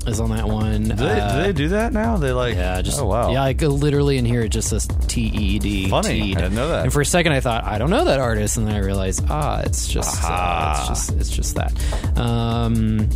is 0.09 0.21
on 0.21 0.31
that 0.31 0.47
one. 0.49 0.85
Do 0.85 0.95
they, 0.95 1.21
Uh, 1.21 1.37
do 1.37 1.43
they 1.45 1.53
do 1.53 1.69
that 1.71 1.93
now? 1.93 2.17
They 2.17 2.33
like, 2.33 2.55
yeah, 2.57 2.81
just 2.83 3.01
oh 3.01 3.07
wow, 3.07 3.31
Yeah, 3.33 3.43
like 3.43 3.61
literally 3.61 4.19
in 4.19 4.25
here 4.25 4.43
it 4.43 4.49
just 4.51 4.69
says 4.71 4.89
T 5.07 5.23
E 5.23 5.59
D. 5.59 5.89
Funny, 5.89 6.35
I 6.35 6.41
didn't 6.41 6.55
know 6.55 6.69
that. 6.69 6.85
And 6.85 6.93
for 6.93 7.01
a 7.01 7.07
second 7.07 7.33
I 7.33 7.41
thought 7.41 7.65
I 7.65 7.79
don't 7.79 7.91
know 7.91 8.05
that 8.07 8.19
artist, 8.21 8.57
and 8.57 8.67
then 8.67 8.75
I 8.75 8.79
realized 8.81 9.25
ah, 9.29 9.61
it's 9.61 9.87
just 9.89 10.23
uh, 10.25 10.75
it's 10.79 10.89
just 10.89 11.13
it's 11.21 11.31
just 11.31 11.55
that. 11.57 12.19
Um, 12.19 13.09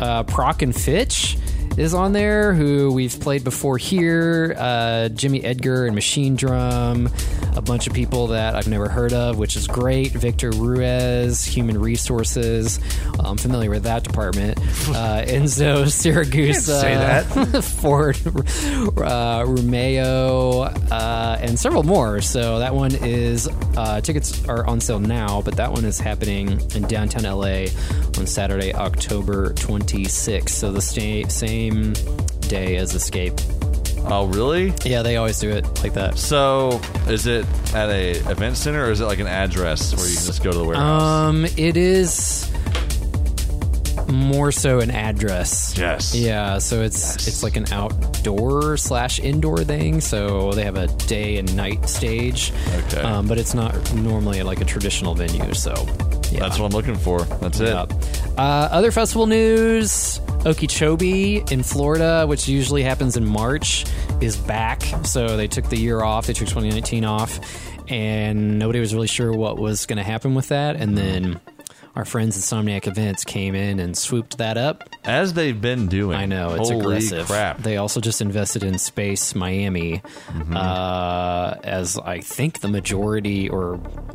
uh, 0.00 0.24
Proc 0.24 0.62
and 0.62 0.74
Fitch 0.74 1.36
is 1.78 1.94
on 1.94 2.12
there, 2.12 2.52
who 2.52 2.92
we've 2.92 3.18
played 3.18 3.44
before 3.44 3.78
here. 3.78 4.54
Uh, 4.58 5.08
Jimmy 5.08 5.42
Edgar 5.42 5.86
and 5.86 5.96
Machinedrum, 5.96 7.56
a 7.56 7.62
bunch 7.62 7.86
of 7.86 7.94
people 7.94 8.28
that 8.28 8.54
I've 8.54 8.68
never 8.68 8.88
heard 8.88 9.12
of, 9.12 9.38
which 9.38 9.56
is 9.56 9.66
great. 9.66 10.12
Victor 10.12 10.50
Ruiz, 10.50 11.44
Human 11.44 11.80
Resources. 11.80 12.78
I'm 13.18 13.36
familiar 13.38 13.70
with 13.70 13.84
that 13.84 14.02
department. 14.04 14.58
Uh, 14.92 15.24
Enzo 15.24 15.84
Siragusa. 15.84 16.80
say 16.80 16.94
that. 16.94 17.24
Fort 17.64 18.20
uh, 18.26 19.44
Romeau, 19.46 20.62
uh, 20.90 21.38
and 21.40 21.58
several 21.58 21.82
more. 21.82 22.20
So 22.20 22.58
that 22.58 22.74
one 22.74 22.94
is 22.96 23.48
uh, 23.76 24.00
tickets 24.00 24.46
are 24.48 24.66
on 24.66 24.80
sale 24.80 25.00
now, 25.00 25.40
but 25.40 25.56
that 25.56 25.72
one 25.72 25.84
is 25.84 25.98
happening 25.98 26.60
in 26.74 26.82
downtown 26.82 27.22
LA 27.24 27.66
on 28.18 28.26
Saturday, 28.26 28.74
October 28.74 29.54
26th. 29.54 30.50
So 30.50 30.72
the 30.72 30.82
sta- 30.82 31.28
same 31.70 31.92
day 32.48 32.76
as 32.76 32.94
Escape. 32.94 33.34
Oh 34.04 34.26
really? 34.26 34.72
Yeah, 34.84 35.02
they 35.02 35.16
always 35.16 35.38
do 35.38 35.50
it 35.50 35.64
like 35.82 35.94
that. 35.94 36.18
So 36.18 36.80
is 37.06 37.26
it 37.26 37.46
at 37.72 37.88
a 37.88 38.12
event 38.30 38.56
center 38.56 38.84
or 38.84 38.90
is 38.90 39.00
it 39.00 39.04
like 39.04 39.20
an 39.20 39.28
address 39.28 39.94
where 39.94 40.08
you 40.08 40.16
can 40.16 40.26
just 40.26 40.42
go 40.42 40.50
to 40.50 40.58
the 40.58 40.64
warehouse? 40.64 41.02
Um, 41.02 41.44
it 41.44 41.76
is 41.76 42.50
more 44.08 44.50
so 44.50 44.80
an 44.80 44.90
address. 44.90 45.78
Yes. 45.78 46.14
Yeah, 46.14 46.58
so 46.58 46.82
it's 46.82 47.28
it's 47.28 47.44
like 47.44 47.56
an 47.56 47.72
outdoor 47.72 48.76
slash 48.76 49.20
indoor 49.20 49.58
thing. 49.58 50.00
So 50.00 50.52
they 50.52 50.64
have 50.64 50.76
a 50.76 50.88
day 51.06 51.36
and 51.38 51.54
night 51.56 51.88
stage. 51.88 52.52
Okay. 52.86 53.02
Um, 53.02 53.28
but 53.28 53.38
it's 53.38 53.54
not 53.54 53.94
normally 53.94 54.42
like 54.42 54.60
a 54.60 54.64
traditional 54.64 55.14
venue. 55.14 55.54
So 55.54 55.74
yeah. 56.32 56.40
That's 56.40 56.58
what 56.58 56.66
I'm 56.66 56.72
looking 56.72 56.96
for. 56.96 57.22
That's 57.22 57.60
it. 57.60 57.68
Yep. 57.68 57.92
Uh, 58.36 58.68
other 58.70 58.90
festival 58.90 59.26
news: 59.26 60.20
Okeechobee 60.46 61.44
in 61.50 61.62
Florida, 61.62 62.26
which 62.26 62.48
usually 62.48 62.82
happens 62.82 63.16
in 63.16 63.24
March, 63.26 63.84
is 64.20 64.36
back. 64.36 64.82
So 65.04 65.36
they 65.36 65.48
took 65.48 65.68
the 65.68 65.78
year 65.78 66.02
off. 66.02 66.26
They 66.26 66.32
took 66.32 66.48
2019 66.48 67.04
off, 67.04 67.38
and 67.90 68.58
nobody 68.58 68.80
was 68.80 68.94
really 68.94 69.06
sure 69.08 69.32
what 69.32 69.58
was 69.58 69.86
going 69.86 69.98
to 69.98 70.02
happen 70.02 70.34
with 70.34 70.48
that. 70.48 70.76
And 70.76 70.96
then 70.96 71.40
our 71.94 72.04
friends 72.04 72.36
at 72.36 72.42
Insomniac 72.42 72.86
Events 72.86 73.24
came 73.24 73.54
in 73.54 73.78
and 73.78 73.96
swooped 73.96 74.38
that 74.38 74.56
up. 74.56 74.88
As 75.04 75.34
they've 75.34 75.60
been 75.60 75.88
doing. 75.88 76.16
I 76.16 76.26
know 76.26 76.54
it's 76.54 76.70
Holy 76.70 76.80
aggressive. 76.80 77.26
crap. 77.26 77.58
They 77.58 77.76
also 77.76 78.00
just 78.00 78.20
invested 78.20 78.62
in 78.62 78.78
Space 78.78 79.34
Miami 79.34 80.02
Mm-hmm. 80.28 80.56
uh, 80.56 81.54
as 81.64 81.98
I 81.98 82.20
think 82.20 82.60
the 82.60 82.68
majority 82.68 83.48
or 83.48 83.74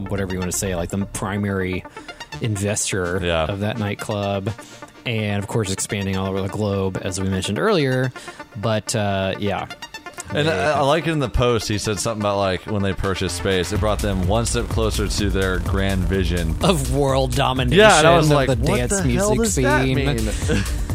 whatever 0.10 0.34
you 0.34 0.40
want 0.40 0.52
to 0.52 0.58
say, 0.58 0.76
like 0.76 0.90
the 0.90 1.06
primary 1.06 1.84
investor 2.42 3.20
Yeah. 3.24 3.46
of 3.46 3.60
that 3.62 3.78
nightclub. 3.78 4.50
And 5.06 5.42
of 5.42 5.48
course, 5.48 5.72
expanding 5.72 6.18
all 6.18 6.28
over 6.28 6.42
the 6.42 6.50
globe, 6.50 7.00
as 7.02 7.20
we 7.22 7.30
mentioned 7.30 7.60
earlier. 7.60 8.12
But 8.58 8.94
uh, 8.96 9.36
yeah, 9.40 9.68
And 10.34 10.50
I, 10.50 10.74
I 10.74 10.82
like 10.82 11.08
it 11.08 11.12
in 11.12 11.20
the 11.20 11.30
post. 11.30 11.68
He 11.68 11.78
said 11.78 12.00
something 12.00 12.22
about 12.22 12.38
like 12.38 12.66
when 12.66 12.84
they 12.84 12.94
purchased 12.94 13.38
space, 13.38 13.72
it 13.72 13.80
brought 13.80 14.00
them 14.00 14.28
one 14.28 14.46
step 14.46 14.68
closer 14.68 15.08
to 15.08 15.30
their 15.30 15.60
grand 15.60 16.02
vision. 16.04 16.56
of 16.64 16.94
world 16.96 17.34
domination. 17.36 17.78
Yeah, 17.80 18.00
and 18.00 18.08
I 18.08 18.18
was 18.18 18.30
like, 18.30 18.50
the 18.50 18.56
what 18.58 18.78
dance 18.78 18.98
the 19.00 19.06
music 19.06 19.20
hell 19.20 19.36
does 19.36 19.54
scene. 19.54 19.64
that 19.64 19.86
mean? 19.86 20.64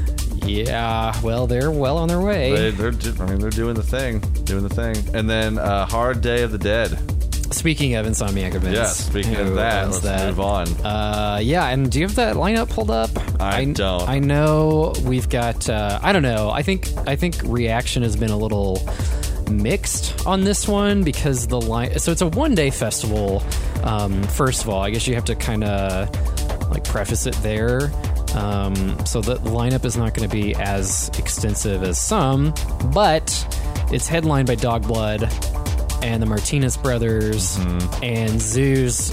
Yeah, 0.45 1.15
well, 1.23 1.47
they're 1.47 1.71
well 1.71 1.97
on 1.99 2.09
their 2.09 2.21
way. 2.21 2.53
they, 2.53 2.71
they're, 2.91 3.13
I 3.25 3.31
mean, 3.31 3.39
they're 3.39 3.49
doing 3.51 3.75
the 3.75 3.83
thing, 3.83 4.19
doing 4.45 4.67
the 4.67 4.75
thing. 4.75 4.97
And 5.15 5.31
then 5.31 5.57
uh, 5.57 5.87
Hard 5.87 6.21
Day 6.21 6.43
of 6.43 6.51
the 6.51 6.59
Dead. 6.59 6.99
Speaking 7.55 7.95
of 7.95 8.07
Insomniac 8.07 8.55
events, 8.55 8.77
Yeah, 8.77 8.87
speaking 8.87 9.37
of 9.37 9.55
that, 9.55 9.85
let's 9.87 10.01
that? 10.01 10.27
move 10.27 10.41
on. 10.41 10.67
Uh, 10.85 11.39
yeah, 11.41 11.69
and 11.69 11.91
do 11.93 12.01
you 12.01 12.07
have 12.07 12.17
that 12.17 12.35
lineup 12.37 12.71
pulled 12.71 12.91
up? 12.91 13.11
I 13.41 13.67
don't. 13.67 14.09
I 14.09 14.19
know 14.19 14.93
we've 15.05 15.29
got. 15.29 15.69
Uh, 15.69 16.01
I 16.03 16.13
don't 16.13 16.23
know. 16.23 16.51
I 16.51 16.63
think 16.63 16.89
I 17.07 17.15
think 17.15 17.37
reaction 17.45 18.03
has 18.03 18.17
been 18.17 18.31
a 18.31 18.37
little 18.37 18.77
mixed 19.51 20.27
on 20.27 20.43
this 20.45 20.67
one 20.69 21.03
because 21.05 21.47
the 21.47 21.61
line. 21.61 21.99
So 21.99 22.13
it's 22.13 22.23
a 22.23 22.29
one 22.29 22.55
day 22.55 22.71
festival. 22.71 23.43
Um, 23.83 24.23
first 24.25 24.63
of 24.63 24.69
all, 24.69 24.81
I 24.83 24.91
guess 24.91 25.07
you 25.07 25.15
have 25.15 25.25
to 25.27 25.35
kind 25.35 25.65
of 25.65 26.71
like 26.71 26.85
preface 26.85 27.27
it 27.27 27.35
there. 27.43 27.91
Um, 28.35 28.75
so 29.05 29.21
the 29.21 29.37
lineup 29.37 29.85
is 29.85 29.97
not 29.97 30.15
going 30.15 30.29
to 30.29 30.35
be 30.35 30.55
as 30.55 31.11
extensive 31.19 31.83
as 31.83 32.01
some, 32.01 32.55
but 32.95 33.47
it's 33.93 34.09
headlined 34.09 34.47
by 34.47 34.55
Dog 34.55 34.87
Blood 34.87 35.23
and 36.03 36.23
the 36.23 36.27
Martinez 36.27 36.77
brothers 36.77 37.57
Mm-hmm. 37.59 38.05
and 38.05 38.31
Zhu's 38.41 39.11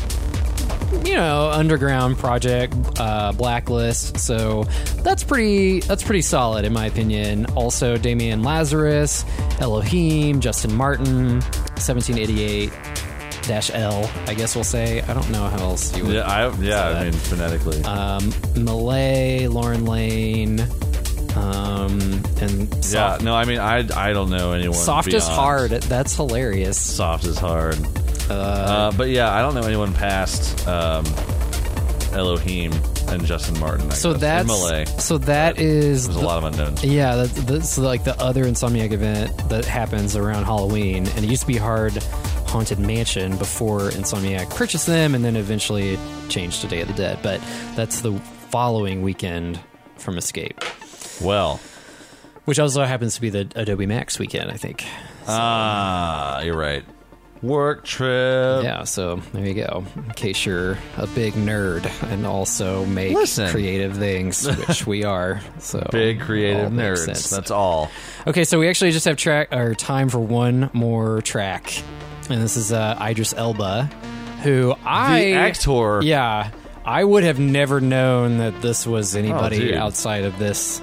you 1.05 1.13
know 1.13 1.49
underground 1.51 2.17
project 2.17 2.73
uh, 2.99 3.31
blacklist 3.31 4.17
so 4.17 4.63
that's 5.03 5.23
pretty 5.23 5.79
that's 5.81 6.03
pretty 6.03 6.21
solid 6.21 6.65
in 6.65 6.73
my 6.73 6.85
opinion 6.87 7.45
also 7.55 7.95
damian 7.97 8.41
lazarus 8.43 9.23
elohim 9.59 10.39
justin 10.39 10.73
martin 10.75 11.39
1788 11.77 12.71
dash 13.43 13.71
l 13.73 14.09
i 14.27 14.33
guess 14.33 14.55
we'll 14.55 14.63
say 14.63 15.01
i 15.03 15.13
don't 15.13 15.29
know 15.31 15.47
how 15.47 15.59
else 15.59 15.95
you 15.95 16.03
would 16.05 16.13
Yeah, 16.15 16.21
I, 16.21 16.49
yeah. 16.59 16.87
I 16.89 17.03
mean, 17.05 17.13
phonetically. 17.13 17.83
um, 17.83 18.33
malay 18.55 19.47
lauren 19.47 19.85
lane 19.85 20.59
um, 21.35 21.99
and 22.41 22.73
yeah, 22.91 23.17
no, 23.21 23.35
I 23.35 23.45
mean, 23.45 23.59
I, 23.59 23.87
I 23.95 24.13
don't 24.13 24.31
know 24.31 24.51
anyone. 24.53 24.75
soft 24.75 25.13
is 25.13 25.27
hard 25.27 25.69
that's 25.71 26.15
hilarious 26.15 26.81
Soft 26.81 27.23
is 27.25 27.37
hard. 27.37 27.77
Uh, 28.29 28.91
but 28.95 29.09
yeah, 29.09 29.33
I 29.33 29.41
don't 29.41 29.55
know 29.55 29.61
anyone 29.63 29.93
past 29.93 30.67
um, 30.67 31.05
Elohim 32.13 32.71
and 33.07 33.25
Justin 33.25 33.59
Martin. 33.59 33.89
I 33.89 33.93
so 33.95 34.11
guess. 34.13 34.21
that's 34.21 34.47
Malay. 34.47 34.85
so 34.85 35.17
that 35.19 35.57
is 35.59 36.05
There's 36.05 36.15
a 36.15 36.19
the- 36.19 36.25
lot 36.25 36.37
of 36.37 36.43
unknowns. 36.45 36.83
Yeah, 36.83 37.15
that's, 37.15 37.33
that's 37.43 37.77
like 37.77 38.03
the 38.03 38.19
other 38.21 38.43
Insomniac 38.45 38.91
event 38.91 39.49
that 39.49 39.65
happens 39.65 40.15
around 40.15 40.43
Halloween, 40.45 41.07
and 41.07 41.25
it 41.25 41.29
used 41.29 41.41
to 41.41 41.47
be 41.47 41.57
Hard 41.57 41.93
Haunted 42.47 42.79
Mansion 42.79 43.35
before 43.37 43.89
Insomniac 43.91 44.49
purchased 44.55 44.85
them, 44.87 45.15
and 45.15 45.23
then 45.25 45.35
eventually 45.35 45.89
it 45.95 45.99
changed 46.29 46.61
to 46.61 46.67
Day 46.67 46.81
of 46.81 46.87
the 46.87 46.93
Dead. 46.93 47.19
But 47.23 47.41
that's 47.75 48.01
the 48.01 48.13
following 48.51 49.01
weekend 49.01 49.59
from 49.97 50.17
Escape, 50.17 50.63
Well, 51.21 51.59
which 52.45 52.57
also 52.59 52.83
happens 52.83 53.15
to 53.15 53.21
be 53.21 53.29
the 53.29 53.47
Adobe 53.55 53.85
Max 53.85 54.17
weekend, 54.19 54.49
I 54.51 54.55
think. 54.57 54.83
ah, 55.27 56.39
you're 56.41 56.57
right. 56.57 56.83
Work 57.41 57.85
trip. 57.85 58.63
Yeah, 58.63 58.83
so 58.83 59.21
there 59.33 59.45
you 59.45 59.53
go. 59.53 59.85
In 59.95 60.11
case 60.11 60.45
you're 60.45 60.77
a 60.97 61.07
big 61.07 61.33
nerd 61.35 61.89
and 62.11 62.25
also 62.25 62.85
make 62.85 63.13
Listen. 63.13 63.49
creative 63.49 63.95
things, 63.95 64.45
which 64.67 64.85
we 64.85 65.05
are. 65.05 65.39
So 65.59 65.87
Big 65.91 66.19
creative 66.19 66.71
nerds. 66.71 67.29
That's 67.29 67.49
all. 67.51 67.89
Okay, 68.27 68.43
so 68.43 68.59
we 68.59 68.67
actually 68.67 68.91
just 68.91 69.05
have 69.05 69.15
track 69.15 69.53
or 69.53 69.73
time 69.73 70.09
for 70.09 70.19
one 70.19 70.69
more 70.73 71.21
track. 71.21 71.81
and 72.29 72.41
this 72.41 72.57
is 72.57 72.73
uh, 72.73 72.97
Idris 73.01 73.33
Elba, 73.33 73.85
who 74.43 74.75
I 74.85 75.19
the 75.21 75.33
actor. 75.35 76.01
Yeah, 76.03 76.51
I 76.85 77.03
would 77.05 77.23
have 77.23 77.39
never 77.39 77.79
known 77.79 78.39
that 78.39 78.61
this 78.61 78.85
was 78.85 79.15
anybody 79.15 79.75
Oh, 79.75 79.79
outside 79.79 80.25
of 80.25 80.37
this 80.39 80.81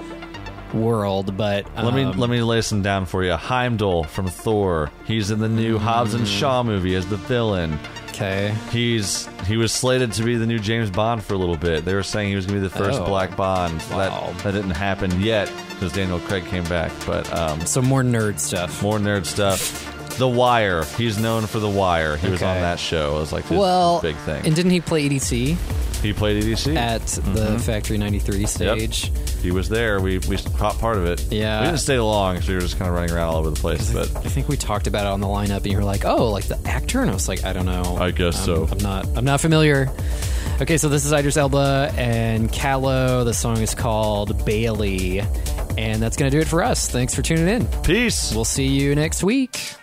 world. 0.77 1.37
But 1.37 1.67
Let 1.77 1.95
me 1.95 2.05
um, 2.05 2.19
let 2.19 2.31
me 2.31 2.43
lay 2.43 2.61
some 2.61 2.83
down 2.83 3.07
for 3.07 3.25
you. 3.25 3.33
Heimdall 3.33 4.05
from 4.05 4.29
Thor. 4.29 4.91
He's 5.07 5.31
in 5.31 5.39
the 5.41 5.49
new 5.49 5.79
Hobbs 5.79 6.15
and 6.15 6.27
Shaw 6.27 6.63
movie 6.63 6.95
as 6.95 7.07
the 7.07 7.17
villain. 7.17 7.79
Okay. 8.09 8.55
He's 8.71 9.27
he 9.47 9.57
was 9.59 9.73
slated 9.73 10.13
to 10.13 10.23
be 10.25 10.37
the 10.37 10.47
new 10.47 10.59
James 10.59 10.91
Bond 10.91 11.23
for 11.23 11.35
a 11.35 11.39
little 11.39 11.57
bit. 11.57 11.85
They 11.85 11.95
were 11.95 12.03
saying 12.03 12.31
he 12.31 12.37
was 12.37 12.47
going 12.47 12.63
to 12.63 12.67
be 12.67 12.73
the 12.73 12.79
first 12.85 13.01
Oh. 13.01 13.05
Black 13.07 13.37
Bond. 13.37 13.83
Wow. 13.91 14.33
That 14.37 14.43
that 14.45 14.53
didn't 14.53 14.71
happen 14.71 15.21
yet 15.21 15.53
because 15.71 15.93
Daniel 15.93 16.19
Craig 16.21 16.47
came 16.47 16.65
back. 16.65 16.93
But 17.07 17.31
um, 17.33 17.61
So 17.67 17.83
more 17.83 18.03
nerd 18.03 18.39
stuff. 18.39 18.83
more 18.83 18.99
nerd 18.99 19.27
stuff. 19.27 19.93
The 20.19 20.29
Wire. 20.29 20.85
He's 20.97 21.19
known 21.19 21.47
for 21.47 21.59
The 21.59 21.69
Wire. 21.69 22.17
He 22.17 22.29
was 22.29 22.43
Okay. 22.43 22.51
on 22.51 22.61
that 22.63 22.79
show. 22.79 23.17
It 23.17 23.21
was 23.21 23.33
like 23.33 23.45
his 23.47 23.59
well, 23.59 24.01
big 24.01 24.17
thing. 24.17 24.45
And 24.47 24.55
didn't 24.55 24.73
he 24.73 24.81
play 24.81 25.09
EDC 25.09 25.57
he 26.03 26.13
played 26.13 26.43
EDC. 26.43 26.77
at 26.77 27.03
the 27.03 27.21
mm-hmm. 27.21 27.57
Factory 27.59 27.99
93 27.99 28.47
stage? 28.47 29.11
he 29.43 29.51
was 29.51 29.69
there. 29.69 30.01
We 30.01 30.19
we 30.19 30.37
caught 30.37 30.79
part 30.79 30.97
of 30.97 31.05
it. 31.05 31.31
Yeah. 31.31 31.61
we 31.61 31.67
didn't 31.67 31.81
stay 31.81 31.99
long 31.99 32.35
because 32.35 32.49
we 32.49 32.55
were 32.55 32.61
just 32.61 32.79
kind 32.79 32.89
of 32.89 32.95
running 32.95 33.15
around 33.15 33.29
all 33.29 33.37
over 33.37 33.51
the 33.51 33.61
place. 33.61 33.93
But 33.93 34.15
I 34.17 34.29
think 34.29 34.49
we 34.49 34.57
talked 34.57 34.87
about 34.87 35.07
it 35.07 35.09
on 35.09 35.21
the 35.21 35.27
lineup, 35.27 35.59
and 35.59 35.67
you 35.67 35.77
were 35.77 35.85
like, 35.85 36.05
"Oh, 36.05 36.31
like 36.31 36.45
the 36.45 36.59
actor," 36.67 37.01
and 37.01 37.11
I 37.11 37.15
was 37.15 37.29
like, 37.29 37.45
"I 37.45 37.53
don't 37.53 37.67
know." 37.67 37.97
I 37.99 38.11
guess 38.11 38.39
I'm, 38.41 38.45
so. 38.45 38.69
I'm 38.71 38.79
not. 38.79 39.07
I'm 39.17 39.25
not 39.25 39.41
familiar. 39.41 39.91
Okay, 40.61 40.79
so 40.79 40.89
this 40.89 41.05
is 41.05 41.13
Idris 41.13 41.37
Elba 41.37 41.93
and 41.97 42.51
Callow. 42.51 43.25
The 43.25 43.35
song 43.35 43.59
is 43.59 43.75
called 43.75 44.45
Bailey, 44.45 45.21
and 45.79 46.03
that's 46.03 46.17
gonna 46.17 46.31
do 46.31 46.41
it 46.41 46.49
for 46.49 46.63
us. 46.63 46.89
Thanks 46.89 47.15
for 47.15 47.23
tuning 47.23 47.49
in. 47.49 47.67
peace. 47.83 48.33
We'll 48.35 48.45
see 48.45 48.67
you 48.67 48.95
next 48.95 49.23
week. 49.23 49.77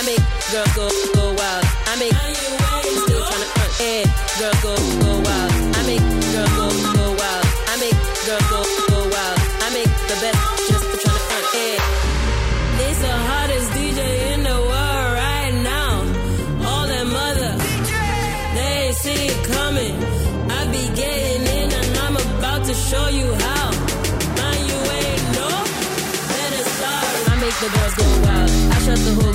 I 0.00 0.02
make 0.02 0.16
girls 0.50 0.74
go 0.74 0.88
go 1.12 1.34
wild. 1.34 1.64
I 1.86 1.96
make 1.98 2.14
still 3.04 3.22
front. 3.22 3.80
Yeah, 3.80 4.06
girls 4.38 4.94
go 4.94 4.99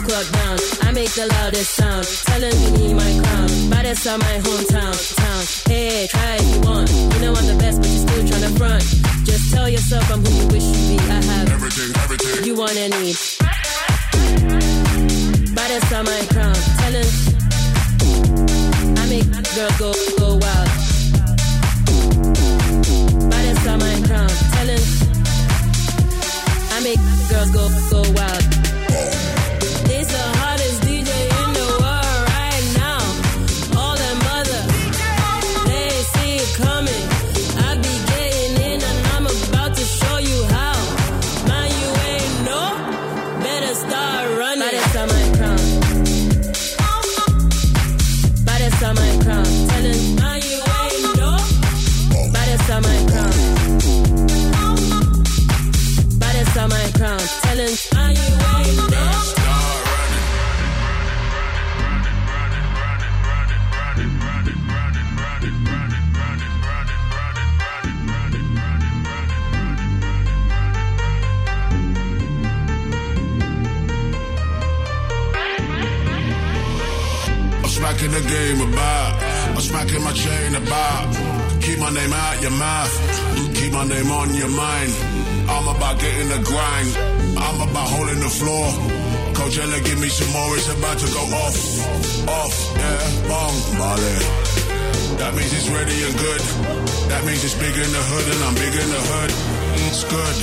shut 0.06 0.26
club 0.26 0.34
down. 0.34 0.58
I 0.88 0.92
make 0.92 1.12
the 1.14 1.28
loudest 1.28 1.72
sound. 1.76 2.06
Telling 2.26 2.60
me 2.60 2.88
need 2.88 2.96
my 2.96 3.20
crown. 3.24 3.50
That's 3.70 4.08
on 4.08 4.20
my 4.20 4.38
hometown. 4.40 5.16
Town. 5.16 5.44
Hey, 5.68 6.08
try 6.08 6.36
if 6.36 6.56
you 6.56 6.62
want. 6.62 6.90
You 6.92 7.20
know 7.22 7.34
I'm 7.34 7.46
the 7.46 7.56
best, 7.60 7.80
but 7.82 7.90
you're 7.90 8.08
still 8.08 8.24
tryna 8.26 8.58
front. 8.58 8.84
Just 9.26 9.54
tell 9.54 9.70
yourself 9.70 10.12
I'm 10.12 10.26
who 10.26 10.42
you 10.42 10.48
wish 10.48 10.64
you 10.64 10.98
be. 10.98 11.04
I 11.04 11.22
have 11.22 11.50
Everything, 11.52 11.96
everything. 12.04 12.46
you 12.46 12.56
want 12.56 12.76
and 12.78 12.94
need. 13.02 13.16
That's 15.56 15.92
on 15.94 16.06
my 16.06 16.22
crown. 16.32 16.56
Telling 16.80 17.12
I 18.98 19.06
make 19.10 19.28
girls 19.56 19.78
go 19.78 19.92
go 20.18 20.30
wild. 20.42 20.70
That's 23.32 23.68
on 23.68 23.80
my 23.80 23.96
crown. 24.08 24.30
Telling 24.56 24.86
I 26.72 26.80
make 26.84 27.02
girls 27.30 27.52
go 27.52 27.70
go 27.92 28.12
wild. 28.14 28.65
My 81.86 81.92
name 82.02 82.14
out 82.14 82.42
your 82.42 82.58
mouth. 82.58 82.94
Keep 83.54 83.72
my 83.74 83.86
name 83.86 84.10
on 84.10 84.34
your 84.34 84.50
mind. 84.50 84.92
I'm 85.54 85.68
about 85.70 86.00
getting 86.00 86.30
the 86.30 86.42
grind. 86.42 86.90
I'm 87.38 87.62
about 87.62 87.88
holding 87.94 88.20
the 88.26 88.32
floor. 88.40 88.68
Coachella, 89.38 89.78
give 89.86 90.00
me 90.02 90.10
some 90.10 90.32
more. 90.34 90.58
It's 90.58 90.70
about 90.74 90.98
to 90.98 91.08
go 91.14 91.24
off. 91.46 91.58
Off, 92.42 92.56
yeah, 92.82 93.30
bong, 93.30 93.56
Molly. 93.78 94.18
That 95.22 95.32
means 95.38 95.52
it's 95.54 95.70
ready 95.70 95.98
and 96.10 96.16
good. 96.18 96.42
That 97.12 97.22
means 97.24 97.44
it's 97.46 97.54
big 97.54 97.76
in 97.78 97.92
the 97.98 98.04
hood 98.10 98.26
and 98.34 98.42
I'm 98.50 98.56
big 98.66 98.74
in 98.82 98.90
the 98.90 99.04
hood. 99.12 99.32
It's 99.86 100.04
good. 100.10 100.36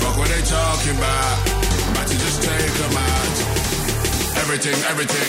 Fuck 0.00 0.16
what 0.16 0.28
they 0.32 0.40
talking 0.40 0.96
about. 0.96 1.36
About 1.92 2.08
to 2.08 2.16
just 2.16 2.38
take 2.48 2.74
them 2.80 2.96
out. 2.96 3.36
Everything, 4.40 4.78
everything. 4.88 5.28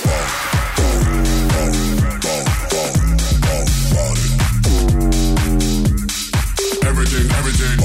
Everything, 7.02 7.32
everything. 7.32 7.78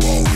This 0.00 0.33